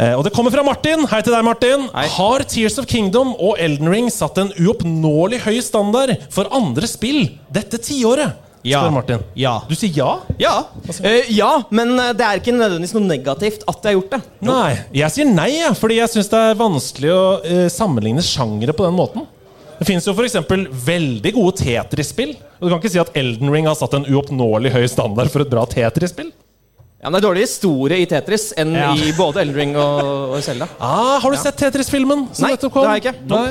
Eh, 0.00 0.12
Og 0.16 0.24
det 0.24 0.32
kommer 0.36 0.52
fra 0.52 0.62
Martin. 0.64 1.06
Hei 1.08 1.22
til 1.24 1.32
deg, 1.34 1.44
Martin. 1.44 1.88
Har 1.92 2.44
Tears 2.48 2.78
of 2.80 2.86
Kingdom 2.88 3.32
og 3.38 3.56
Elden 3.60 3.88
Ring 3.92 4.12
satt 4.12 4.38
en 4.40 4.52
uoppnåelig 4.60 5.40
høy 5.48 5.58
standard 5.64 6.14
for 6.32 6.48
andre 6.52 6.88
spill 6.88 7.26
dette 7.52 7.80
tiåret? 7.80 8.36
Ja. 8.62 8.80
Spør 8.84 8.94
Martin. 8.94 9.22
Ja. 9.38 9.56
Du 9.66 9.74
sier 9.74 9.92
ja? 9.96 10.10
Ja. 10.38 10.54
Eh, 11.02 11.30
ja, 11.34 11.50
men 11.74 11.96
eh, 11.98 12.12
det 12.14 12.26
er 12.26 12.38
ikke 12.40 12.54
nødvendigvis 12.54 12.94
noe 12.94 13.08
negativt 13.08 13.64
at 13.66 13.78
jeg 13.82 13.90
har 13.90 13.96
gjort 13.98 14.12
det. 14.14 14.20
Nei. 14.46 14.70
Jeg 15.02 15.14
sier 15.16 15.30
nei, 15.30 15.48
jeg, 15.56 15.78
fordi 15.80 15.98
jeg 15.98 16.12
syns 16.12 16.30
det 16.30 16.42
er 16.50 16.60
vanskelig 16.60 17.10
å 17.14 17.22
eh, 17.42 17.64
sammenligne 17.72 18.22
sjangere 18.26 18.74
på 18.76 18.86
den 18.86 18.98
måten. 18.98 19.26
Det 19.80 19.88
fins 19.88 20.06
jo 20.06 20.14
f.eks. 20.14 20.38
veldig 20.86 21.32
gode 21.34 21.56
Tetris-spill. 21.58 22.36
Og 22.60 22.68
du 22.68 22.70
kan 22.70 22.78
ikke 22.78 22.92
si 22.94 23.02
at 23.02 23.10
Elden 23.18 23.50
Ring 23.50 23.66
har 23.66 23.74
satt 23.74 23.96
en 23.98 24.06
uoppnåelig 24.06 24.70
høy 24.76 24.84
standard 24.90 25.32
for 25.32 25.42
et 25.42 25.50
bra 25.50 25.66
Tetris-spill. 25.66 26.30
Ja, 27.02 27.10
men 27.10 27.18
Det 27.18 27.24
er 27.24 27.26
dårligere 27.26 27.48
historie 27.48 27.98
i 27.98 28.06
Tetris 28.06 28.52
enn 28.54 28.76
Ja. 28.78 28.92
i 28.94 29.10
både 29.16 29.42
Elden 29.42 29.58
Ring 29.58 29.74
og, 29.74 30.36
og 30.36 30.42
Zelda. 30.46 30.70
Ah, 30.78 31.18
har 31.18 31.34
du 31.34 31.40
sett 31.40 31.58
Tetris-filmen? 31.58 32.28
Nei, 32.38 32.54
det 32.54 32.70
har 32.76 32.90
jeg 32.94 33.02
ikke. 33.02 33.14
Nei. 33.26 33.46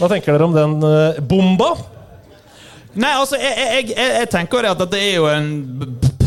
Hva 0.00 0.08
tenker 0.08 0.32
dere 0.32 0.46
om 0.48 0.56
den 0.56 0.78
uh, 0.80 1.20
bomba? 1.20 1.74
Nei, 2.98 3.10
altså, 3.14 3.38
jeg, 3.38 3.54
jeg, 3.54 3.92
jeg, 3.94 4.28
tenker 4.32 4.58
jo 4.58 4.62
det 4.64 4.70
at 4.74 4.90
det 4.90 5.00
er 5.00 5.12
jo 5.20 5.28
en 5.30 5.50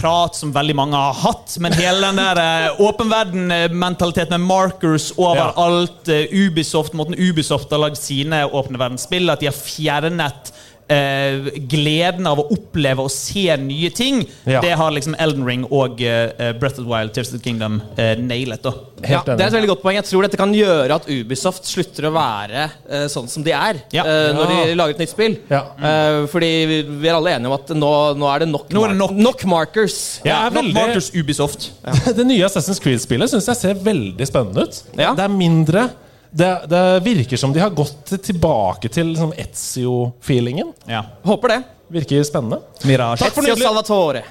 prat 0.04 0.38
som 0.38 0.52
veldig 0.56 0.76
mange 0.76 1.00
har 1.00 1.18
hatt, 1.26 1.58
men 1.64 1.76
hele 1.76 2.04
den 2.06 2.20
der 2.20 2.40
eh, 2.40 2.82
åpen 2.84 3.12
verden-mentaliteten 3.12 4.36
med 4.38 4.48
markers 4.48 5.10
overalt, 5.20 6.08
eh, 6.12 6.32
Ubisoft, 6.32 6.96
måten 6.96 7.20
Ubisoft 7.20 7.72
har 7.72 7.84
lagd 7.84 8.00
sine 8.00 8.46
åpne 8.48 8.80
verdensspill, 8.80 9.32
at 9.32 9.44
de 9.44 9.52
har 9.52 9.58
fjernet 9.58 10.54
eh, 10.90 11.52
gleden 11.70 12.28
av 12.28 12.40
å 12.40 12.48
oppleve 12.54 13.00
og 13.06 13.12
se 13.12 13.46
nye 13.58 13.90
ting, 13.94 14.26
Ja. 14.46 14.62
det 14.62 14.72
har 14.80 14.92
liksom 14.92 15.16
Elden 15.20 15.46
Ring 15.46 15.66
og 15.72 16.02
eh, 16.02 16.54
Breath 16.60 16.80
of 16.80 16.86
the 16.86 16.90
Wild, 16.92 17.14
Tears 17.14 17.34
of 17.34 17.40
the 17.42 17.44
Kingdom 17.50 17.82
eh, 17.98 18.16
nailet. 18.20 18.62
da. 18.64 18.74
Ja, 19.04 19.22
det 19.26 19.36
er 19.42 19.48
et 19.48 19.54
veldig 19.58 19.68
godt 19.74 19.82
poeng. 19.84 19.96
Jeg 20.00 20.06
tror 20.08 20.22
dette 20.24 20.38
kan 20.40 20.54
gjøre 20.56 20.96
at 20.96 21.08
Ubisoft 21.12 21.66
slutter 21.68 22.08
å 22.08 22.14
være 22.16 22.70
eh, 22.90 23.06
sånn 23.12 23.28
som 23.30 23.44
de 23.44 23.52
er 23.52 23.82
Ja. 23.92 24.04
eh, 24.04 24.32
når 24.34 24.50
Ja. 24.54 24.66
de 24.66 24.76
lager 24.76 24.90
et 24.96 25.00
nytt 25.04 25.10
spill. 25.12 25.38
Ja. 25.50 25.64
Eh, 25.78 26.26
fordi 26.28 26.52
vi, 26.70 26.82
vi 27.02 27.08
er 27.10 27.16
alle 27.16 27.34
enige 27.36 27.48
om 27.52 27.54
at 27.58 27.68
nå, 27.76 27.94
nå 28.18 28.30
er 28.36 28.40
det 28.40 28.50
nok, 28.50 28.70
Nå 28.72 28.84
er 28.86 28.94
det 28.94 28.98
nok. 28.98 29.12
nok. 29.18 29.46
markers. 29.46 30.20
Ja, 30.24 30.50
veldig- 30.50 30.74
Markers 30.74 31.12
Ubisoft. 31.14 31.72
Det 32.16 32.26
nye 32.26 32.46
Assassin's 32.46 32.80
Creed-spillet 32.80 33.30
syns 33.30 33.46
jeg 33.48 33.56
ser 33.58 33.74
veldig 33.76 34.26
spennende 34.28 34.64
ut. 34.68 34.84
Ja. 34.98 35.14
Det 35.14 35.24
er 35.26 35.30
mindre 35.30 35.90
det, 36.34 36.52
det 36.72 36.84
virker 37.06 37.38
som 37.38 37.54
de 37.54 37.62
har 37.62 37.70
gått 37.78 38.16
tilbake 38.26 38.90
til 38.94 39.12
liksom, 39.14 39.34
Etzio-feelingen. 39.38 40.74
Ja. 40.90 41.04
Håper 41.28 41.48
det. 41.56 41.62
Virker 41.94 42.24
spennende. 42.26 42.58
Mirage. 42.90 43.20
Takk 43.22 43.36
for 43.36 43.46
nydelig, 43.46 44.24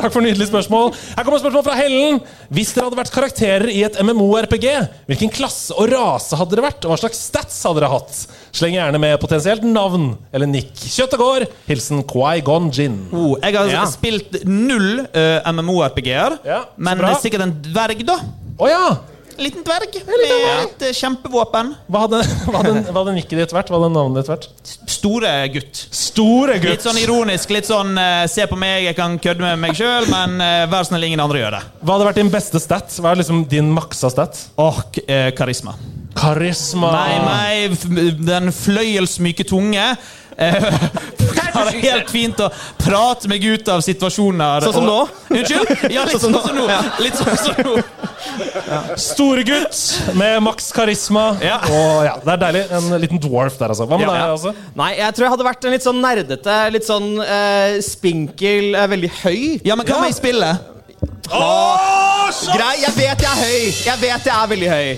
takk 0.00 0.10
for 0.10 0.24
nydelig 0.24 0.48
spørsmål. 0.48 0.88
Her 1.14 1.22
kommer 1.26 1.38
spørsmål 1.38 1.62
fra 1.66 1.76
Hellen. 1.78 2.16
Hvis 2.50 2.72
dere 2.74 2.88
hadde 2.88 2.98
vært 2.98 3.12
karakterer 3.14 3.70
i 3.70 3.84
et 3.86 4.00
MMO-RPG, 4.02 4.66
hvilken 5.12 5.30
klasse 5.36 5.76
og 5.78 5.92
rase 5.92 6.34
hadde 6.40 6.56
dere 6.56 6.64
vært? 6.66 6.82
Og 6.88 6.90
hva 6.90 6.98
slags 7.04 7.20
stats 7.28 7.60
hadde 7.68 7.84
dere 7.84 7.92
hatt? 7.92 8.18
Sleng 8.56 8.74
gjerne 8.74 8.98
med 9.04 9.14
potensielt 9.22 9.62
navn 9.68 10.14
eller 10.34 10.50
nikk. 10.50 10.72
Kjøtt 10.74 11.14
og 11.14 11.22
gård. 11.22 11.46
Hilsen 11.68 12.02
Kwai-Gon 12.10 12.72
Jin. 12.74 12.98
Oh, 13.14 13.36
jeg 13.38 13.60
har 13.60 13.70
Ja. 13.70 13.86
spilt 13.94 14.40
null 14.48 15.04
uh, 15.04 15.52
MMO-RPG-er, 15.54 16.40
Ja, 16.48 16.64
men 16.76 16.98
bra. 16.98 17.14
sikkert 17.22 17.46
en 17.46 17.58
dverg, 17.70 18.02
da. 18.10 18.18
Å 18.58 18.70
ja! 18.74 18.86
En 19.34 19.42
liten 19.42 19.64
dverg 19.66 19.96
med 20.06 20.24
et 20.30 20.82
eh, 20.86 20.92
kjempevåpen. 20.94 21.72
Hva 21.90 22.04
hadde, 22.04 22.20
hva, 22.46 22.60
hadde, 22.60 22.74
hva 22.86 23.00
hadde 23.00 23.14
nikket 23.16 23.40
ditt 23.40 23.54
vært? 23.56 23.72
Hva 23.72 23.80
hadde 23.80 23.88
navnet 23.96 24.20
ditt 24.20 24.30
vært? 24.30 24.46
Store 24.94 25.32
gutt. 25.54 25.80
Store 25.94 26.58
gutt! 26.62 26.70
Litt 26.76 26.86
sånn 26.86 27.00
ironisk. 27.02 27.50
Litt 27.56 27.66
sånn 27.66 27.98
eh, 27.98 28.22
Se 28.30 28.46
på 28.50 28.58
meg, 28.60 28.84
jeg 28.86 28.98
kan 28.98 29.16
kødde 29.22 29.42
med 29.42 29.58
meg 29.64 29.74
sjøl, 29.78 30.06
men 30.12 30.38
uh, 30.38 30.64
vær 30.70 30.86
snill, 30.86 31.08
ingen 31.08 31.22
andre 31.24 31.42
gjør 31.42 31.56
det. 31.58 31.62
Hva 31.82 31.96
hadde 31.96 32.08
vært 32.12 32.20
din 32.22 32.30
beste 32.32 32.62
stat? 32.62 32.94
Hva 33.02 33.10
er 33.14 33.20
liksom 33.24 33.42
din 33.50 33.72
maksa 33.74 34.12
stat? 34.14 34.38
K- 34.94 35.04
eh, 35.08 35.30
karisma. 35.36 35.74
Karisma. 36.14 36.92
Nei, 36.94 37.18
nei, 37.26 38.14
den 38.22 38.52
fløyelsmyke 38.54 39.46
tunge. 39.50 39.88
Har 41.54 41.70
det 41.70 41.80
helt 41.84 42.10
fint 42.10 42.40
å 42.44 42.48
prate 42.80 43.28
meg 43.30 43.44
ut 43.46 43.68
av 43.72 43.80
situasjoner. 43.86 44.66
Sånn 44.66 44.76
som 44.80 44.86
nå? 44.88 44.98
Unnskyld? 45.30 45.72
Ja, 45.94 46.04
litt 46.08 46.20
sånn 46.22 46.34
som 46.34 46.56
nå. 46.56 46.66
Litt 47.04 47.18
sånn 47.20 47.38
som 47.38 47.60
nå. 47.68 47.76
Store 49.00 49.44
gutt 49.46 49.80
med 50.18 50.40
maks 50.42 50.70
karisma. 50.74 51.26
Ja. 51.44 51.58
Og 51.68 52.04
ja, 52.06 52.14
Det 52.24 52.32
er 52.36 52.42
deilig. 52.46 52.64
En 52.78 52.88
liten 53.02 53.20
dwarf 53.22 53.58
der, 53.60 53.74
altså. 53.74 53.86
Hva 53.88 53.98
med 54.00 54.06
Ja. 54.08 54.12
deg? 54.14 54.34
altså? 54.34 54.54
Nei, 54.76 54.90
jeg 54.98 55.14
tror 55.14 55.26
jeg 55.28 55.34
hadde 55.36 55.48
vært 55.48 55.64
en 55.68 55.74
litt 55.76 55.86
sånn 55.86 56.00
nerdete, 56.02 56.58
litt 56.74 56.86
sånn 56.88 57.10
uh, 57.20 57.80
spinkel, 57.84 58.72
uh, 58.74 58.86
veldig 58.90 59.12
høy. 59.22 59.40
Ja, 59.64 59.76
men 59.76 59.86
hva 59.86 60.00
med 60.04 60.14
i 60.14 60.16
spillet? 60.16 60.70
Grei, 62.54 62.74
jeg 62.82 62.92
vet 62.96 63.22
jeg 63.24 63.30
er 63.30 63.40
høy. 63.40 63.64
Jeg 63.86 64.00
vet 64.00 64.26
jeg 64.28 64.34
er 64.34 64.50
veldig 64.50 64.70
høy. 64.70 64.88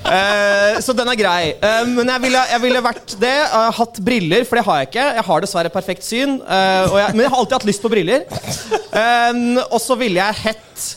Uh, 0.00 0.78
så 0.82 0.94
den 0.96 1.10
er 1.12 1.18
grei. 1.18 1.52
Uh, 1.60 1.84
men 1.92 2.08
jeg 2.12 2.22
ville, 2.24 2.42
jeg 2.52 2.62
ville 2.64 2.82
vært 2.84 3.14
det. 3.20 3.36
Uh, 3.52 3.68
hatt 3.78 4.00
briller, 4.04 4.46
for 4.48 4.58
det 4.58 4.64
har 4.66 4.80
jeg 4.80 4.90
ikke. 4.90 5.06
Jeg 5.18 5.26
har 5.28 5.44
dessverre 5.44 5.72
perfekt 5.74 6.06
syn. 6.06 6.38
Uh, 6.42 6.90
og 6.90 6.96
jeg, 7.02 7.14
men 7.14 7.24
jeg 7.26 7.32
har 7.34 7.42
alltid 7.42 7.58
hatt 7.58 7.68
lyst 7.68 7.84
på 7.84 7.92
briller. 7.92 8.26
Eh, 8.90 9.36
og 9.70 9.78
så 9.78 9.94
ville 9.98 10.18
jeg 10.18 10.40
hett 10.44 10.88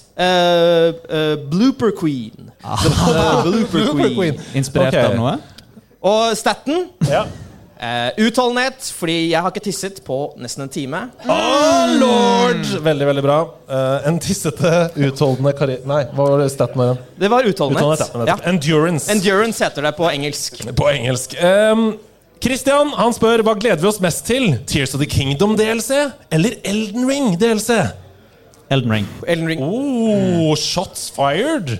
Blooper 1.52 1.94
Queen. 1.98 2.50
Blooper 3.46 4.10
Queen. 4.16 4.40
Inspirert 4.58 4.96
okay. 4.96 5.12
av 5.12 5.18
noe? 5.18 5.38
Og 6.04 6.34
staten 6.38 6.88
Ja. 7.10 7.26
Eh, 7.80 8.26
Utholdenhet, 8.26 8.86
fordi 8.98 9.18
jeg 9.32 9.42
har 9.42 9.54
ikke 9.54 9.64
tisset 9.66 10.00
på 10.06 10.18
nesten 10.42 10.66
en 10.66 10.72
time. 10.74 11.02
Oh, 11.26 11.94
lord! 12.00 12.64
Veldig, 12.86 13.08
veldig 13.10 13.26
bra. 13.26 13.40
Uh, 13.70 14.08
en 14.10 14.22
tissete, 14.24 14.72
utholdende 14.96 15.56
kari... 15.58 15.80
Nei, 15.90 16.04
hva 16.14 16.30
var 16.32 16.44
det 16.44 16.50
staten 16.54 16.82
var? 16.84 17.04
Det 17.20 17.32
var 17.34 17.50
utholdenhet. 17.50 18.06
Utholdenhet, 18.06 18.34
ja. 18.34 18.40
Endurance. 18.52 19.12
Endurance 19.12 19.64
heter 19.64 19.90
det 19.90 19.96
på 19.98 20.10
engelsk. 20.12 20.64
på 20.78 20.90
engelsk. 20.94 21.38
Um, 21.42 21.94
Christian 22.44 22.92
han 22.98 23.14
spør 23.16 23.40
hva 23.48 23.54
gleder 23.56 23.80
vi 23.80 23.88
oss 23.88 24.02
mest 24.04 24.26
til. 24.28 24.58
Tears 24.68 24.92
of 24.96 25.00
the 25.00 25.08
Kingdom 25.08 25.56
DLC 25.60 26.10
eller 26.34 26.58
Elden 26.68 27.08
Ring 27.08 27.38
DLC? 27.40 27.78
Elden 28.72 28.92
Ring. 28.92 29.08
Elden 29.28 29.48
Ring. 29.48 29.60
Oh, 29.62 30.54
shots 30.58 31.10
fired! 31.14 31.76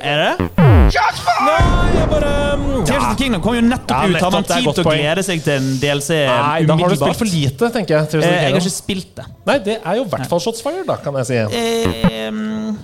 Er 0.00 0.22
det? 0.38 0.48
Nei, 0.58 1.58
jeg 1.94 2.08
bare 2.10 2.30
um, 2.54 2.64
Tears 2.84 3.04
of 3.04 3.10
the 3.12 3.18
Kingdom 3.20 3.42
kom 3.44 3.54
jo 3.56 3.62
nettopp 3.64 3.92
Ja, 3.92 4.08
ut. 4.08 4.22
Har 4.24 4.32
man 4.34 4.46
tid 4.48 4.66
til 4.66 4.82
å 4.82 4.86
glede 4.88 5.24
seg 5.26 5.44
til 5.44 5.54
en 5.60 5.68
DLC 5.82 6.16
Nei, 6.28 6.64
da 6.68 6.76
har 6.80 6.90
du 6.94 6.96
spilt 6.98 7.20
for 7.20 7.30
lite, 7.30 7.68
tenker 7.76 7.96
jeg. 7.98 8.08
Eh, 8.22 8.24
Jeg 8.24 8.54
har 8.56 8.58
ikke 8.60 8.72
spilt 8.74 9.12
det. 9.20 9.26
Nei, 9.48 9.58
det 9.68 9.76
er 9.80 10.00
jo 10.00 10.06
i 10.06 10.10
hvert 10.14 10.28
fall 10.32 10.42
shots 10.42 10.64
fired, 10.64 10.84
da, 10.88 10.96
kan 11.04 11.16
jeg 11.20 11.28
si. 11.30 11.38
Eh, 11.60 12.28
um, 12.32 12.74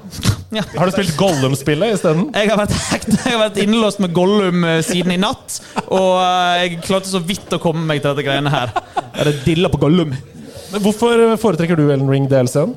ja. 0.58 0.64
Har 0.76 0.90
du 0.90 0.94
spilt 0.94 1.14
Gollum-spillet 1.18 1.96
isteden? 1.96 2.28
Jeg 2.36 2.50
har 2.52 2.60
vært, 2.62 2.76
hekt, 2.92 3.10
jeg 3.24 3.32
har 3.34 3.40
vært 3.46 3.58
innelåst 3.64 4.02
med 4.04 4.14
Gollum 4.16 4.64
eh, 4.68 4.80
siden 4.86 5.16
i 5.16 5.18
natt. 5.22 5.58
Og 5.88 6.12
eh, 6.20 6.52
jeg 6.66 6.80
klarte 6.86 7.10
så 7.10 7.22
vidt 7.24 7.56
å 7.56 7.60
komme 7.62 7.82
meg 7.90 8.04
til 8.04 8.12
dette 8.14 8.26
greiene 8.28 8.52
her. 8.54 8.76
Er 9.16 9.32
det 9.32 9.40
dilla 9.48 9.72
på 9.72 9.80
Gollum. 9.82 10.14
Men 10.70 10.84
Hvorfor 10.84 11.24
foretrekker 11.42 11.74
du 11.80 11.88
Elden 11.88 12.06
Ring 12.12 12.28
DLC-en? 12.30 12.76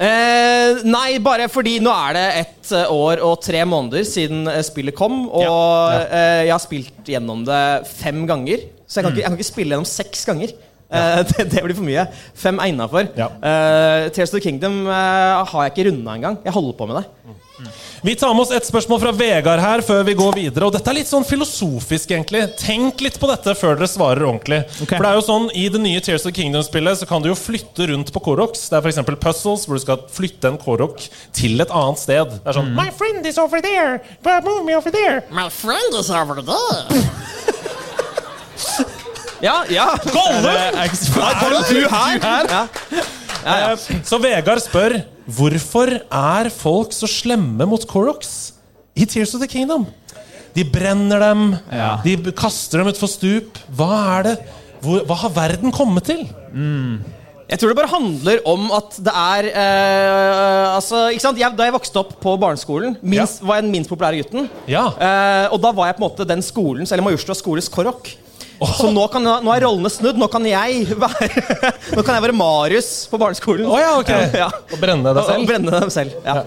Eh, 0.00 0.80
nei, 0.86 1.18
bare 1.20 1.48
fordi 1.50 1.78
nå 1.82 1.92
er 1.92 2.16
det 2.16 2.26
ett 2.40 2.70
eh, 2.76 2.92
år 2.94 3.20
og 3.26 3.40
tre 3.44 3.64
måneder 3.68 4.06
siden 4.08 4.46
eh, 4.48 4.62
spillet 4.64 4.96
kom. 4.96 5.24
Og 5.28 6.06
eh, 6.06 6.46
jeg 6.46 6.54
har 6.54 6.62
spilt 6.62 7.10
gjennom 7.10 7.42
det 7.48 7.62
fem 7.90 8.22
ganger. 8.28 8.68
Så 8.86 9.00
jeg 9.00 9.06
kan, 9.06 9.12
ikke, 9.12 9.22
jeg 9.22 9.28
kan 9.28 9.38
ikke 9.38 9.50
spille 9.50 9.74
gjennom 9.74 9.90
seks 9.90 10.24
ganger. 10.28 10.54
Eh, 10.90 11.22
det, 11.30 11.48
det 11.52 11.62
blir 11.64 11.76
for 11.78 11.86
mye. 11.86 12.06
Fem 12.34 12.58
er 12.58 12.72
innafor. 12.72 13.10
Ja. 13.18 13.30
Uh, 13.38 14.10
Tears 14.14 14.32
of 14.32 14.38
the 14.38 14.44
Kingdom 14.44 14.82
uh, 14.88 15.44
har 15.46 15.68
jeg 15.68 15.74
ikke 15.74 15.90
runda 15.90 16.18
engang. 16.18 16.40
Jeg 16.44 16.56
holder 16.56 16.76
på 16.78 16.90
med 16.90 17.02
det. 17.02 17.06
Vi 18.02 18.14
tar 18.16 18.32
med 18.34 18.42
oss 18.46 18.50
et 18.56 18.64
spørsmål 18.64 19.00
fra 19.02 19.10
Vegard 19.12 19.60
her 19.60 19.82
før 19.84 20.00
vi 20.08 20.14
går 20.16 20.38
videre. 20.38 20.64
Og 20.64 20.72
dette 20.72 20.88
er 20.88 20.96
litt 20.96 21.10
sånn 21.10 21.26
filosofisk, 21.28 22.14
egentlig. 22.14 22.40
Tenk 22.56 23.02
litt 23.04 23.18
på 23.20 23.28
dette 23.28 23.52
før 23.58 23.76
dere 23.76 23.90
svarer 23.92 24.24
ordentlig. 24.24 24.62
Okay. 24.80 24.96
For 24.96 25.04
det 25.04 25.10
er 25.10 25.18
jo 25.18 25.26
sånn, 25.26 25.48
I 25.52 25.66
det 25.72 25.82
nye 25.84 26.00
Tears 26.00 26.24
of 26.24 26.30
the 26.30 26.36
Kingdom-spillet 26.38 27.02
Så 27.02 27.08
kan 27.10 27.20
du 27.20 27.28
jo 27.28 27.36
flytte 27.36 27.90
rundt 27.92 28.12
på 28.14 28.22
Koroks. 28.24 28.68
Det 28.72 28.78
er 28.78 28.88
f.eks. 28.88 29.02
puzzles 29.20 29.66
hvor 29.68 29.76
du 29.76 29.84
skal 29.84 30.00
flytte 30.12 30.48
en 30.48 30.56
Korok 30.60 31.04
til 31.36 31.60
et 31.60 31.74
annet 31.82 32.00
sted. 32.00 32.38
Det 32.40 32.48
er 32.48 32.56
sånn 32.56 32.72
My 32.78 32.88
friend 32.96 33.28
is 33.28 33.38
over 33.40 33.60
there, 33.64 34.00
but 34.24 34.48
move 34.48 34.64
me 34.64 34.72
over 34.78 34.90
there. 34.94 35.20
My 35.28 35.50
friend 35.52 36.00
is 36.00 36.08
over 36.08 36.40
there. 36.40 37.04
Ja, 39.40 39.62
ja. 39.72 39.86
Gollum! 40.04 40.46
Er 40.46 40.90
du 41.70 41.80
her? 41.88 42.20
Ja. 42.50 42.62
Eh, 43.40 43.84
Så 44.04 44.18
Vegard 44.20 44.60
spør 44.60 44.98
hvorfor 45.30 45.92
er 46.02 46.50
folk 46.52 46.92
så 46.92 47.08
slemme 47.08 47.64
mot 47.70 47.84
Koroks 47.88 48.52
i 48.98 49.06
Tears 49.08 49.32
of 49.36 49.40
the 49.40 49.48
Kingdom? 49.48 49.86
De 50.56 50.64
brenner 50.66 51.22
dem, 51.22 51.44
Ja. 51.72 52.00
de 52.04 52.16
kaster 52.36 52.78
dem 52.82 52.90
utfor 52.92 53.08
stup. 53.08 53.58
Hva 53.72 54.18
er 54.18 54.22
det? 54.28 54.36
Hvor, 54.82 55.04
hva 55.06 55.16
har 55.22 55.30
verden 55.36 55.72
kommet 55.72 56.04
til? 56.10 56.24
Jeg 57.50 57.58
tror 57.58 57.72
det 57.72 57.76
bare 57.80 57.90
handler 57.90 58.40
om 58.46 58.68
at 58.76 58.96
det 59.02 59.12
er 59.14 59.48
eh, 59.50 60.74
Altså, 60.76 61.08
ikke 61.14 61.24
sant? 61.24 61.38
Jeg, 61.40 61.56
Da 61.56 61.64
jeg 61.66 61.74
vokste 61.74 61.98
opp 62.02 62.12
på 62.22 62.36
barneskolen, 62.40 62.96
minst, 63.02 63.40
var 63.42 63.58
jeg 63.58 63.64
den 63.66 63.72
minst 63.74 63.90
populære 63.90 64.20
gutten. 64.22 64.48
Ja. 64.70 64.84
Eh, 64.94 65.46
og 65.52 65.60
da 65.62 65.72
var 65.72 65.88
jeg 65.90 65.96
på 65.98 66.04
en 66.04 66.08
måte 66.10 66.26
den 66.28 66.42
skolens, 66.44 66.92
eller 66.92 67.04
Majorstua 67.08 67.34
skoles 67.38 67.68
korok. 67.72 68.10
Så 68.60 68.90
nå, 68.92 69.06
kan, 69.12 69.24
nå 69.24 69.52
er 69.54 69.64
rollene 69.64 69.90
snudd. 69.92 70.18
Nå 70.20 70.28
kan 70.32 70.44
jeg 70.48 70.84
være 71.00 71.30
Nå 71.96 72.02
kan 72.04 72.16
jeg 72.18 72.26
være 72.26 72.36
Marius 72.36 72.90
på 73.10 73.20
barneskolen. 73.20 73.68
Å 73.70 73.78
ja, 73.80 73.94
okay. 74.00 74.28
Ja. 74.42 74.50
Og 74.74 74.82
brenne 74.82 75.14
deg 75.16 75.24
selv? 75.24 75.40
og 75.40 75.48
brenne 75.48 75.80
dem 75.80 75.94
selv. 75.94 76.18
Ja. 76.26 76.42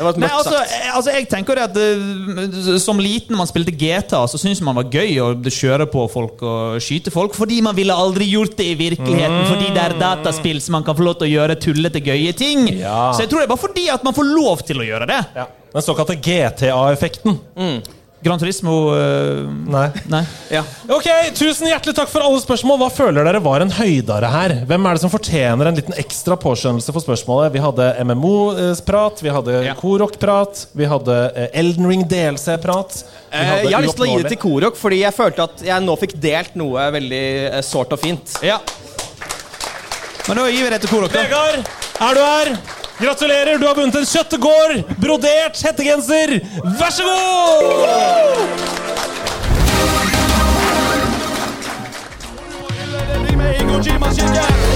Det 0.00 0.04
var 0.06 0.14
et 0.14 0.20
Nei, 0.22 0.28
altså, 0.32 0.52
sagt. 0.56 0.70
eh, 0.72 0.92
altså, 0.96 1.12
jeg 1.12 1.26
tenker 1.28 1.58
det 1.58 1.64
at 1.66 1.74
eh, 1.76 2.78
Som 2.80 3.02
liten 3.04 3.36
man 3.36 3.44
spilte 3.50 3.74
GTA, 3.76 4.22
så 4.32 4.38
syntes 4.40 4.62
man 4.64 4.78
var 4.78 4.88
gøy 4.88 5.18
å 5.20 5.26
kjøre 5.44 5.84
på 5.92 6.06
folk 6.08 6.40
og 6.40 6.78
skyte 6.80 7.12
folk, 7.12 7.36
fordi 7.36 7.58
man 7.66 7.76
ville 7.76 7.92
aldri 7.92 8.30
gjort 8.30 8.56
det 8.56 8.70
i 8.72 8.78
virkeligheten. 8.80 9.44
Fordi 9.50 9.68
det 9.76 9.82
er 9.82 9.96
dataspill, 10.00 10.60
så 10.64 10.72
man 10.72 10.86
kan 10.88 10.96
få 10.96 11.04
lov 11.04 11.18
til 11.20 11.28
å 11.28 11.32
gjøre 11.34 11.58
tullete, 11.60 12.00
gøye 12.00 12.32
ting. 12.32 12.64
Ja. 12.80 13.10
Så 13.12 13.26
jeg 13.26 13.32
tror 13.32 13.42
det 13.42 13.50
er 13.50 13.52
bare 13.52 13.64
fordi 13.66 13.88
at 13.92 14.06
man 14.08 14.16
får 14.16 14.32
lov 14.32 14.64
til 14.70 14.80
å 14.80 14.88
gjøre 14.88 15.10
det. 15.12 15.20
Ja. 15.36 15.48
Den 15.76 15.84
såkalte 15.84 16.16
GTA-effekten. 16.16 17.36
Gran 18.22 18.38
Turismo 18.38 18.72
eh, 18.96 19.46
Nei. 19.70 19.86
Nei. 20.12 20.20
Ja. 20.52 20.60
Ok, 20.92 21.06
Tusen 21.38 21.70
hjertelig 21.70 21.94
takk 21.96 22.10
for 22.12 22.20
alle 22.26 22.40
spørsmål. 22.42 22.76
Hva 22.82 22.88
føler 22.92 23.24
dere 23.24 23.40
var 23.40 23.64
en 23.64 23.72
høydare 23.72 24.28
her? 24.28 24.54
Hvem 24.68 24.88
er 24.90 24.98
det 24.98 25.02
som 25.06 25.12
fortjener 25.12 25.70
en 25.70 25.78
liten 25.78 25.96
ekstra 26.00 26.36
påskjønnelse 26.40 26.92
for 26.92 27.04
spørsmålet? 27.04 27.54
Vi 27.54 27.62
hadde 27.64 27.86
MMO-prat, 28.04 29.22
vi 29.24 29.32
hadde 29.32 29.54
Ja. 29.64 29.72
Korok-prat, 29.78 30.66
vi 30.76 30.88
hadde 30.90 31.16
eh, 31.32 31.48
Elden 31.62 31.88
Ring 31.88 32.04
DLC-prat. 32.10 32.98
Eh, 33.30 33.54
jeg 33.64 33.72
har 33.78 33.86
lyst 33.86 33.96
til 33.96 34.04
å 34.04 34.10
gi 34.10 34.20
det 34.20 34.34
til 34.34 34.42
Korok, 34.42 34.76
fordi 34.76 35.00
jeg 35.00 35.16
følte 35.16 35.46
at 35.48 35.64
jeg 35.70 35.86
nå 35.86 35.96
fikk 36.02 36.18
delt 36.20 36.60
noe 36.60 36.90
veldig 36.92 37.24
sårt 37.64 37.96
og 37.96 38.02
fint. 38.04 38.36
Ja. 38.44 38.60
Men 40.28 40.36
da 40.36 40.44
gir 40.52 40.68
vi 40.68 40.74
det 40.76 40.82
til 40.84 40.92
Korok, 40.92 41.16
da. 41.16 41.24
Vegard, 41.24 41.72
er 42.04 42.20
du 42.20 42.22
her? 42.26 42.54
Gratulerer, 43.00 43.58
du 43.58 43.66
har 43.66 43.74
vunnet 43.74 43.94
en 43.96 44.04
kjøttegård 44.04 44.74
brodert 45.00 45.62
hettegenser. 45.64 46.36
Vær 46.80 46.92
så 46.92 47.06
god! 47.08 48.40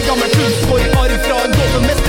Gammel 0.04 0.30
kunstforarv 0.36 1.20
fra 1.26 1.36
en 1.44 1.52
dårlig 1.58 2.03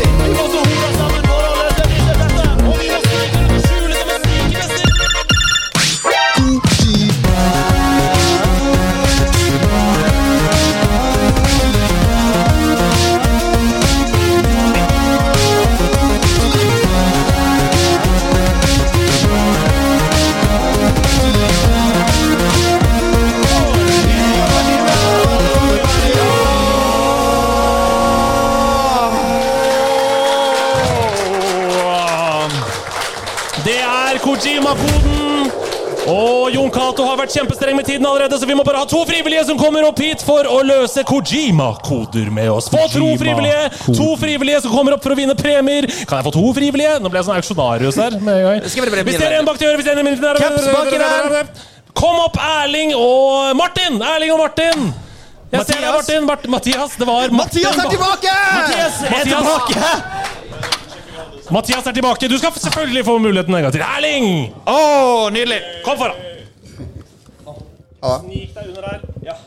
Det 33.66 33.80
er 33.82 34.20
Kojima-koden. 34.22 35.48
Og 36.06 36.52
Jon 36.54 36.68
Cato 36.70 37.02
har 37.08 37.16
vært 37.18 37.34
kjempestreng 37.34 37.74
med 37.80 37.88
tiden 37.88 38.06
allerede, 38.06 38.38
så 38.38 38.46
vi 38.46 38.54
må 38.54 38.62
bare 38.66 38.84
ha 38.84 38.86
to 38.86 39.00
frivillige 39.10 39.42
som 39.48 39.58
kommer 39.58 39.88
opp 39.88 39.98
hit 40.04 40.22
for 40.22 40.46
å 40.46 40.60
løse 40.62 41.02
Kojima-koder 41.10 42.30
med 42.36 42.52
oss. 42.54 42.68
Få 42.70 42.84
to 42.94 43.08
frivillige 43.18 43.64
To 43.88 44.12
frivillige 44.22 44.60
som 44.68 44.76
kommer 44.76 44.94
opp 44.94 45.02
for 45.02 45.16
å 45.16 45.18
vinne 45.18 45.34
premier. 45.40 45.88
Kan 46.06 46.20
jeg 46.22 46.28
få 46.28 46.36
to 46.36 46.44
frivillige? 46.60 47.00
Nå 47.02 47.10
ble 47.10 47.24
jeg 47.24 47.30
sånn 47.32 47.40
auksjonarius 47.40 47.98
her. 48.04 48.20
med 48.20 48.38
en 48.38 48.46
gang. 48.46 48.70
Vi 48.70 48.86
bare 48.94 49.08
Hvis 49.10 49.18
det 49.24 49.32
er 49.32 49.40
en 49.40 49.50
bak 49.50 49.58
til 49.58 49.72
øret, 49.72 49.82
hvis 49.82 49.90
det 49.90 49.96
er 49.96 50.04
en 50.04 50.78
baki 50.78 51.02
der. 51.02 51.50
Kom 51.96 52.22
opp, 52.22 52.38
Erling 52.38 52.94
og 52.94 53.56
Martin! 53.58 53.98
Erling 53.98 54.36
og 54.36 54.44
Martin! 54.46 54.94
Jeg 55.56 55.66
ser 55.66 55.80
deg, 55.80 55.90
Mathias. 55.90 55.96
Martin. 55.96 56.26
Mart 56.26 56.48
Mathias, 56.50 56.96
det 57.00 57.08
var 57.08 57.30
Martin 57.32 57.64
Mathias 57.66 57.78
er 57.82 57.90
tilbake! 57.90 58.38
Mathias 58.60 59.04
er 59.10 59.30
tilbake! 59.30 60.25
Mathias 61.54 61.86
er 61.86 61.94
tilbake. 61.94 62.30
Du 62.30 62.38
skal 62.42 62.54
selvfølgelig 62.58 63.06
få 63.06 63.18
muligheten 63.22 63.54
en 63.54 63.66
gang 63.68 63.74
til. 63.76 63.84
Erling! 63.86 64.30
Å, 64.66 64.80
nydelig! 65.34 65.60
Kom 65.86 66.00
foran. 66.00 66.24
Snik 68.26 68.54
deg 68.54 68.72
under 68.72 68.88
her. 68.90 69.44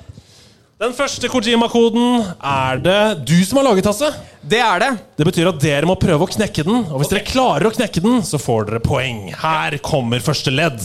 Den 0.78 0.92
første 0.94 1.26
Kojima-koden 1.30 2.20
er 2.38 2.78
det 2.82 3.00
du 3.26 3.34
som 3.42 3.58
har 3.58 3.66
laget, 3.66 3.88
Hasse. 3.90 4.12
Det 4.46 4.60
er 4.62 4.78
det. 4.82 4.90
Det 5.18 5.26
betyr 5.26 5.50
at 5.50 5.58
dere 5.62 5.88
må 5.90 5.96
prøve 5.98 6.22
å 6.22 6.30
knekke 6.30 6.62
den. 6.68 6.84
Og 6.86 7.02
hvis 7.02 7.10
dere 7.10 7.26
klarer 7.26 7.66
å 7.66 7.72
knekke 7.74 8.02
den, 8.04 8.20
så 8.26 8.38
får 8.38 8.68
dere 8.68 8.82
poeng. 8.84 9.24
Her 9.42 9.74
kommer 9.82 10.22
første 10.22 10.54
ledd. 10.54 10.78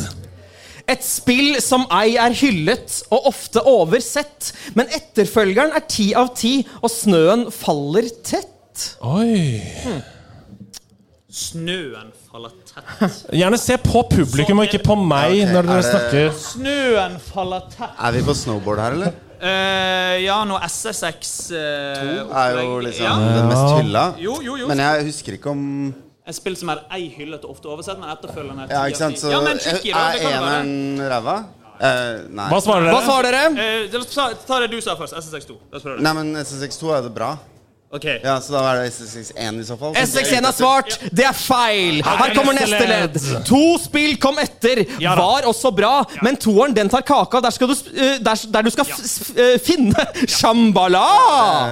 Et 0.90 1.06
spill 1.06 1.62
som 1.62 1.86
ei 1.94 2.18
er 2.20 2.34
hyllet 2.36 3.04
og 3.14 3.30
ofte 3.30 3.62
oversett, 3.70 4.50
men 4.74 4.90
etterfølgeren 4.98 5.78
er 5.78 5.86
ti 5.86 6.10
av 6.18 6.34
ti, 6.38 6.56
og 6.82 6.90
snøen 6.92 7.46
faller 7.54 8.10
tett. 8.26 8.50
Oi. 9.06 9.62
Snøen 11.34 12.12
faller 12.30 12.52
tett. 12.70 13.14
Gjerne 13.40 13.58
se 13.58 13.78
på 13.82 14.04
publikum 14.12 14.60
og 14.62 14.68
ikke 14.70 14.84
på 14.86 14.98
meg 15.02 15.34
Ja, 15.40 15.48
ok. 15.48 15.54
når 15.56 15.68
dere 15.70 15.78
Er 15.78 15.82
det- 15.82 15.92
snakker. 15.92 16.28
Snøen 16.44 17.16
faller 17.32 17.64
tett. 17.74 17.96
Er 17.98 18.12
vi 18.14 18.22
på 18.28 18.36
snowboard 18.38 18.82
her, 18.84 18.98
eller? 19.00 19.16
Uh, 19.44 20.14
ja, 20.24 20.38
nå 20.48 20.56
SSX 20.70 21.32
uh, 21.52 22.30
Er 22.32 22.60
jo 22.62 22.78
liksom 22.86 23.04
ja. 23.04 23.16
den 23.40 23.50
mest 23.50 23.74
hylla. 23.82 24.04
Jo, 24.22 24.38
jo, 24.46 24.56
jo. 24.62 24.70
Men 24.70 24.80
jeg 24.80 25.08
husker 25.10 25.36
ikke 25.36 25.52
om 25.52 25.66
Et 26.24 26.38
spill 26.38 26.56
som 26.56 26.70
er 26.72 26.86
ei 26.96 27.10
hyllet 27.12 27.44
og 27.44 27.58
ofte 27.58 27.68
oversett, 27.68 28.00
men 28.00 28.14
etterfølgende 28.14 28.70
er 28.70 28.72
Ja, 28.78 28.86
ikke 28.88 29.02
sant? 29.02 29.20
Så. 29.20 29.34
Ja, 29.34 29.42
men 29.44 29.60
tricky, 29.60 29.92
er 29.92 30.22
eneren 30.30 31.02
ræva? 31.12 31.36
Uh, 31.74 32.30
nei. 32.32 32.46
Hva 32.54 32.62
svarer 32.64 32.86
dere? 32.88 32.94
Hva 32.94 33.02
svarer 33.10 33.36
dere? 33.36 33.90
Uh, 33.90 34.38
ta, 34.48 34.62
det 34.64 34.70
du 34.72 34.78
sa 34.86 34.96
først. 34.96 35.18
SSX2. 35.20 35.58
La 35.74 35.82
oss 35.82 35.84
prøve 35.84 35.98
det. 35.98 36.06
Nei, 36.06 36.14
men 36.22 36.32
SSX2 36.46 36.94
er 36.96 37.04
det 37.10 37.12
bra. 37.18 37.34
Ok. 37.94 38.06
Ja, 38.24 38.40
Så 38.42 38.56
da 38.56 38.62
er 38.72 38.80
det 38.82 38.94
SX1 38.94 39.60
i 39.62 39.66
så 39.68 39.76
fall. 39.78 39.94
SX1 40.02 40.46
har 40.48 40.56
svart. 40.58 40.96
Det 41.14 41.26
er 41.30 41.36
feil. 41.38 42.00
Her 42.06 42.34
kommer 42.34 42.56
neste 42.58 42.88
ledd. 42.90 43.20
To 43.46 43.62
spill 43.82 44.16
kom 44.22 44.40
etter. 44.42 44.82
Var 44.98 45.46
også 45.50 45.70
bra, 45.78 45.92
men 46.26 46.40
toeren 46.42 46.74
den 46.74 46.90
tar 46.90 47.06
kaka. 47.06 47.42
Der, 47.44 47.54
skal 47.54 47.70
du, 47.70 47.76
eh, 47.94 48.16
der, 48.24 48.42
der 48.56 48.66
du 48.66 48.72
skal 48.74 48.90
eh, 49.38 49.60
finne 49.62 50.08
Shambhala! 50.26 51.06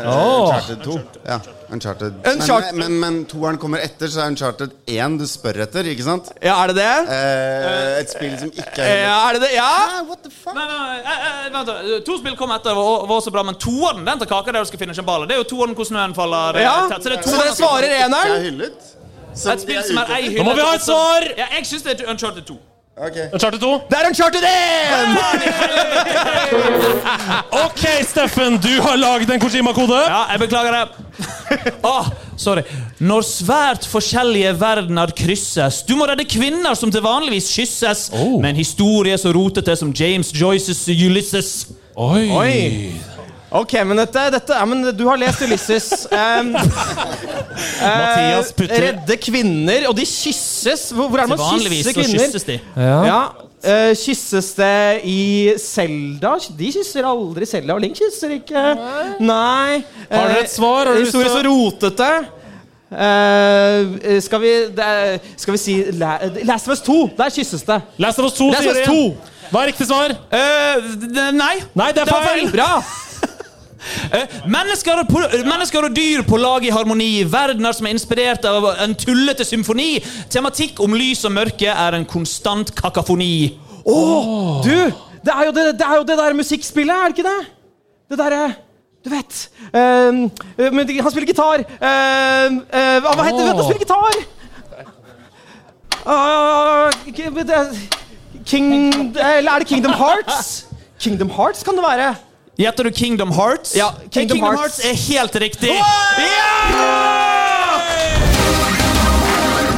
Uncharted 0.06 0.86
2. 0.86 1.00
Ja, 1.26 1.40
Uncharted. 1.72 2.14
Uncharted- 2.28 2.74
Men, 2.76 3.00
men, 3.00 3.00
men 3.00 3.26
toeren 3.32 3.58
kommer 3.62 3.80
etter, 3.84 4.10
så 4.12 4.22
er 4.26 4.32
Uncharted 4.34 4.74
1 4.92 5.18
du 5.22 5.26
spør 5.30 5.62
etter, 5.64 5.88
ikke 5.92 6.04
sant? 6.04 6.32
Ja, 6.44 6.58
er 6.64 6.72
det 6.74 6.76
det? 6.82 6.88
Eh, 7.16 8.00
et 8.02 8.12
spill 8.12 8.34
som 8.42 8.52
ikke 8.52 8.84
er 8.84 9.04
Ja, 9.06 9.16
er 9.30 9.38
det 9.38 9.42
det? 9.46 9.52
Ja? 9.56 9.70
Nei, 10.04 10.18
nei, 10.56 10.66
nei, 10.72 10.98
eh, 11.00 11.28
eh, 11.30 11.50
vent 11.56 11.72
da. 11.72 11.76
To 12.10 12.18
spill 12.20 12.36
kom 12.40 12.52
etter 12.58 12.76
og 12.82 13.08
var 13.10 13.16
også 13.22 13.32
bra, 13.36 13.44
men 13.48 13.56
toeren 13.62 14.04
den 14.06 14.20
tar 14.24 14.30
kaka 14.34 14.52
der 14.52 14.66
du 14.66 14.72
skal 14.72 14.84
finne 14.84 14.96
Shambhala. 14.98 15.30
Det 15.30 15.38
er 15.38 15.44
jo 15.44 15.48
toeren 15.54 15.76
hvor 15.78 15.88
snøen 15.88 16.16
faller 16.18 16.60
eh, 16.60 16.66
Ja, 16.68 16.76
tett. 16.92 17.04
Så 17.04 17.14
det 17.14 17.20
er 17.20 17.30
Så 17.30 17.46
det 17.48 17.56
svarer 17.60 17.88
er 17.88 18.06
eneren? 18.10 18.72
Et 19.32 19.62
spill 19.64 19.80
som 19.88 19.98
er 20.04 20.12
ei 20.18 20.22
hyllet. 20.28 20.42
Nå 20.44 20.50
må 20.50 20.58
vi 20.60 20.66
ha 20.68 20.74
et 20.76 20.84
svar! 20.84 21.24
Ja, 21.40 21.48
jeg 21.56 21.66
syns 21.70 21.88
det 21.88 22.02
er 22.02 22.12
Uncharted 22.12 22.44
2. 22.52 22.60
Ok. 23.02 23.16
Uncharted 23.34 23.60
2. 23.62 23.70
Det 23.90 23.98
er 23.98 24.08
Uncharted 24.12 24.44
1! 24.46 24.52
Ok, 27.66 27.82
Steffen, 28.06 28.58
du 28.62 28.82
har 28.82 28.96
laget 29.00 29.30
en 29.34 29.40
Kojima-kode. 29.42 29.98
Ja, 30.06 30.20
jeg 30.32 30.40
beklager 30.44 30.72
det. 30.76 30.86
Oh, 31.84 32.06
sorry. 32.40 32.62
Når 33.02 33.22
svært 33.28 33.86
forskjellige 33.90 34.54
verdener 34.62 35.12
krysses 35.18 35.82
Du 35.88 35.96
må 36.00 36.06
redde 36.08 36.24
kvinner 36.30 36.78
som 36.80 36.92
til 36.94 37.02
vanligvis 37.04 37.50
kysses, 37.56 38.06
Oh. 38.14 38.38
med 38.42 38.50
en 38.54 38.56
historie 38.62 39.18
så 39.18 39.34
rotete 39.36 39.76
som 39.76 39.92
James 40.00 40.32
Joyces 40.42 40.86
Ulysses. 40.88 41.68
Oi. 41.96 42.30
Oi. 42.32 42.92
Ok, 43.52 43.74
men 43.84 44.00
dette, 44.00 44.22
dette 44.32 44.56
ja, 44.56 44.66
men 44.66 44.86
Du 44.96 45.04
har 45.10 45.18
lest 45.20 45.42
Ulysses. 45.44 45.90
Um, 46.12 46.54
Mathias 47.82 48.52
putter 48.56 48.82
redde 48.88 49.16
kvinner, 49.22 49.84
og 49.90 49.96
de 49.98 50.06
kysses. 50.08 50.88
Hvor, 50.96 51.10
hvor 51.12 51.20
er 51.22 51.28
det 51.28 51.34
man 51.34 51.42
vanligvis 51.42 51.88
kysser 51.88 51.92
så 51.92 52.00
kvinner? 52.00 52.26
kysses 52.28 52.46
de. 52.48 52.56
Ja, 53.08 53.22
eh, 53.64 53.92
Kysses 54.00 54.52
det 54.58 55.02
i 55.10 55.20
Selda? 55.62 56.36
De 56.58 56.70
kysser 56.78 57.08
aldri 57.10 57.48
Selda, 57.50 57.76
og 57.76 57.82
Link 57.84 57.98
kysser 58.00 58.36
ikke. 58.38 58.64
Nei. 59.20 59.82
Har 60.12 60.32
dere 60.32 60.46
et 60.46 60.54
svar? 60.54 60.86
Har 60.86 60.94
dere 60.96 61.04
lyst 61.04 61.12
til 61.16 61.26
Historie 61.26 61.34
å- 61.34 61.38
så 61.38 61.44
rotete. 61.50 62.12
Eh, 62.92 64.18
skal, 64.26 64.42
vi, 64.44 64.54
det 64.76 64.88
er, 64.88 65.20
skal 65.40 65.56
vi 65.56 65.62
si 65.62 65.76
La, 66.00 66.16
Last 66.48 66.68
of 66.68 66.74
Us 66.78 66.82
2. 66.88 66.98
Der 67.20 67.30
kysses 67.38 67.64
det. 67.68 67.82
Last 68.04 68.20
of 68.20 68.28
Us 68.32 68.36
2 68.40 68.50
Last 68.52 68.60
of 68.60 68.66
sier 68.66 68.72
Us 68.72 68.82
det 68.82 68.88
igjen. 68.88 69.38
Hva 69.52 69.62
er 69.66 69.72
riktig 69.74 69.88
svar? 69.92 70.16
Eh, 70.32 70.92
d- 71.04 71.30
nei. 71.36 71.56
Nei, 71.76 71.92
det 71.96 72.04
er 72.08 72.12
feil. 72.12 72.50
Bra! 72.56 72.72
Eh, 74.12 74.36
mennesker, 74.46 75.02
og, 75.02 75.14
mennesker 75.48 75.88
og 75.88 75.96
dyr 75.96 76.26
på 76.28 76.40
lag 76.42 76.66
i 76.66 76.74
harmoni. 76.74 77.24
Verdener 77.30 77.76
som 77.76 77.88
er 77.88 77.96
inspirert 77.96 78.46
av 78.48 78.68
en 78.86 78.96
tullete 78.98 79.46
symfoni. 79.48 79.96
Tematikk 80.32 80.82
om 80.84 80.96
lys 80.98 81.24
og 81.28 81.36
mørke 81.36 81.72
er 81.72 81.98
en 81.98 82.08
konstant 82.10 82.74
kakafoni. 82.78 83.60
Åh, 83.86 84.62
Du! 84.66 84.76
Det 85.22 85.30
er, 85.30 85.52
det, 85.54 85.64
det 85.78 85.86
er 85.86 86.00
jo 86.00 86.06
det 86.10 86.16
der 86.18 86.34
musikkspillet, 86.34 86.96
er 86.98 87.12
det 87.12 87.18
ikke 87.20 87.30
det? 87.30 87.50
Det 88.10 88.18
derre 88.18 88.46
Du 89.06 89.10
vet 89.14 89.36
eh, 89.70 90.72
men 90.74 90.90
Han 90.98 91.12
spiller 91.14 91.28
gitar. 91.30 91.62
Uh, 91.62 92.58
uh, 92.74 92.98
hva 93.06 93.28
heter 93.28 93.38
det? 93.38 93.52
Han 93.52 93.62
spiller 93.68 93.84
gitar! 93.86 94.18
Ah, 96.02 96.90
King... 98.46 98.94
Eller 99.14 99.52
er 99.52 99.60
det 99.60 99.68
Kingdom 99.68 99.94
Hearts? 99.94 100.66
Kingdom 101.00 101.30
Hearts 101.30 101.64
kan 101.64 101.78
det 101.78 101.86
være. 101.86 102.16
Gjetter 102.58 102.84
du 102.84 102.92
Kingdom 102.92 103.32
Hearts? 103.32 103.76
Ja, 103.76 103.94
Kingdom, 104.12 104.12
Kingdom 104.38 104.40
Hearts. 104.58 104.84
Hearts. 104.84 105.10
er 105.10 105.14
helt 105.14 105.36
riktig. 105.36 105.72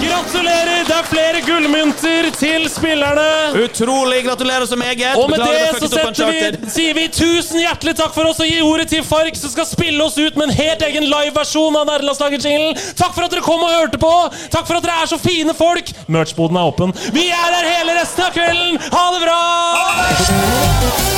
Gratulerer! 0.03 0.83
Det 0.87 0.95
er 0.97 1.05
flere 1.07 1.41
gullmynter 1.45 2.27
til 2.35 2.65
spillerne. 2.71 3.27
Utrolig. 3.63 4.23
Gratulerer 4.25 4.65
så 4.65 4.75
meget. 4.75 5.15
Og 5.15 5.29
med 5.29 5.39
Beklager 5.39 5.71
det 5.71 5.79
så 5.79 5.87
setter 5.93 6.31
vi, 6.31 6.69
sier 6.73 6.97
vi 6.97 7.05
tusen 7.13 7.61
hjertelig 7.61 7.93
takk 8.01 8.11
for 8.15 8.27
oss 8.31 8.41
og 8.43 8.49
gir 8.49 8.65
ordet 8.67 8.89
til 8.91 9.05
Fark, 9.07 9.37
som 9.39 9.53
skal 9.53 9.69
spille 9.69 10.03
oss 10.03 10.17
ut 10.17 10.35
med 10.35 10.49
en 10.49 10.55
helt 10.57 10.83
egen 10.89 11.07
liveversjon 11.13 11.77
av 11.79 11.87
Nerdelandslaget-jinglen. 11.91 12.75
Takk 12.99 13.15
for 13.15 13.27
at 13.27 13.37
dere 13.37 13.45
kom 13.45 13.63
og 13.63 13.71
hørte 13.77 14.01
på. 14.01 14.13
Takk 14.53 14.67
for 14.67 14.81
at 14.81 14.85
dere 14.89 14.99
er 15.05 15.13
så 15.13 15.21
fine 15.21 15.55
folk. 15.57 15.93
Merch-boden 16.11 16.59
er 16.59 16.73
åpen. 16.73 16.95
Vi 17.15 17.29
er 17.31 17.57
der 17.59 17.71
hele 17.77 17.97
resten 18.01 18.27
av 18.27 18.35
kvelden. 18.35 18.79
Ha 18.91 19.09
det 19.15 19.25
bra! 19.27 21.12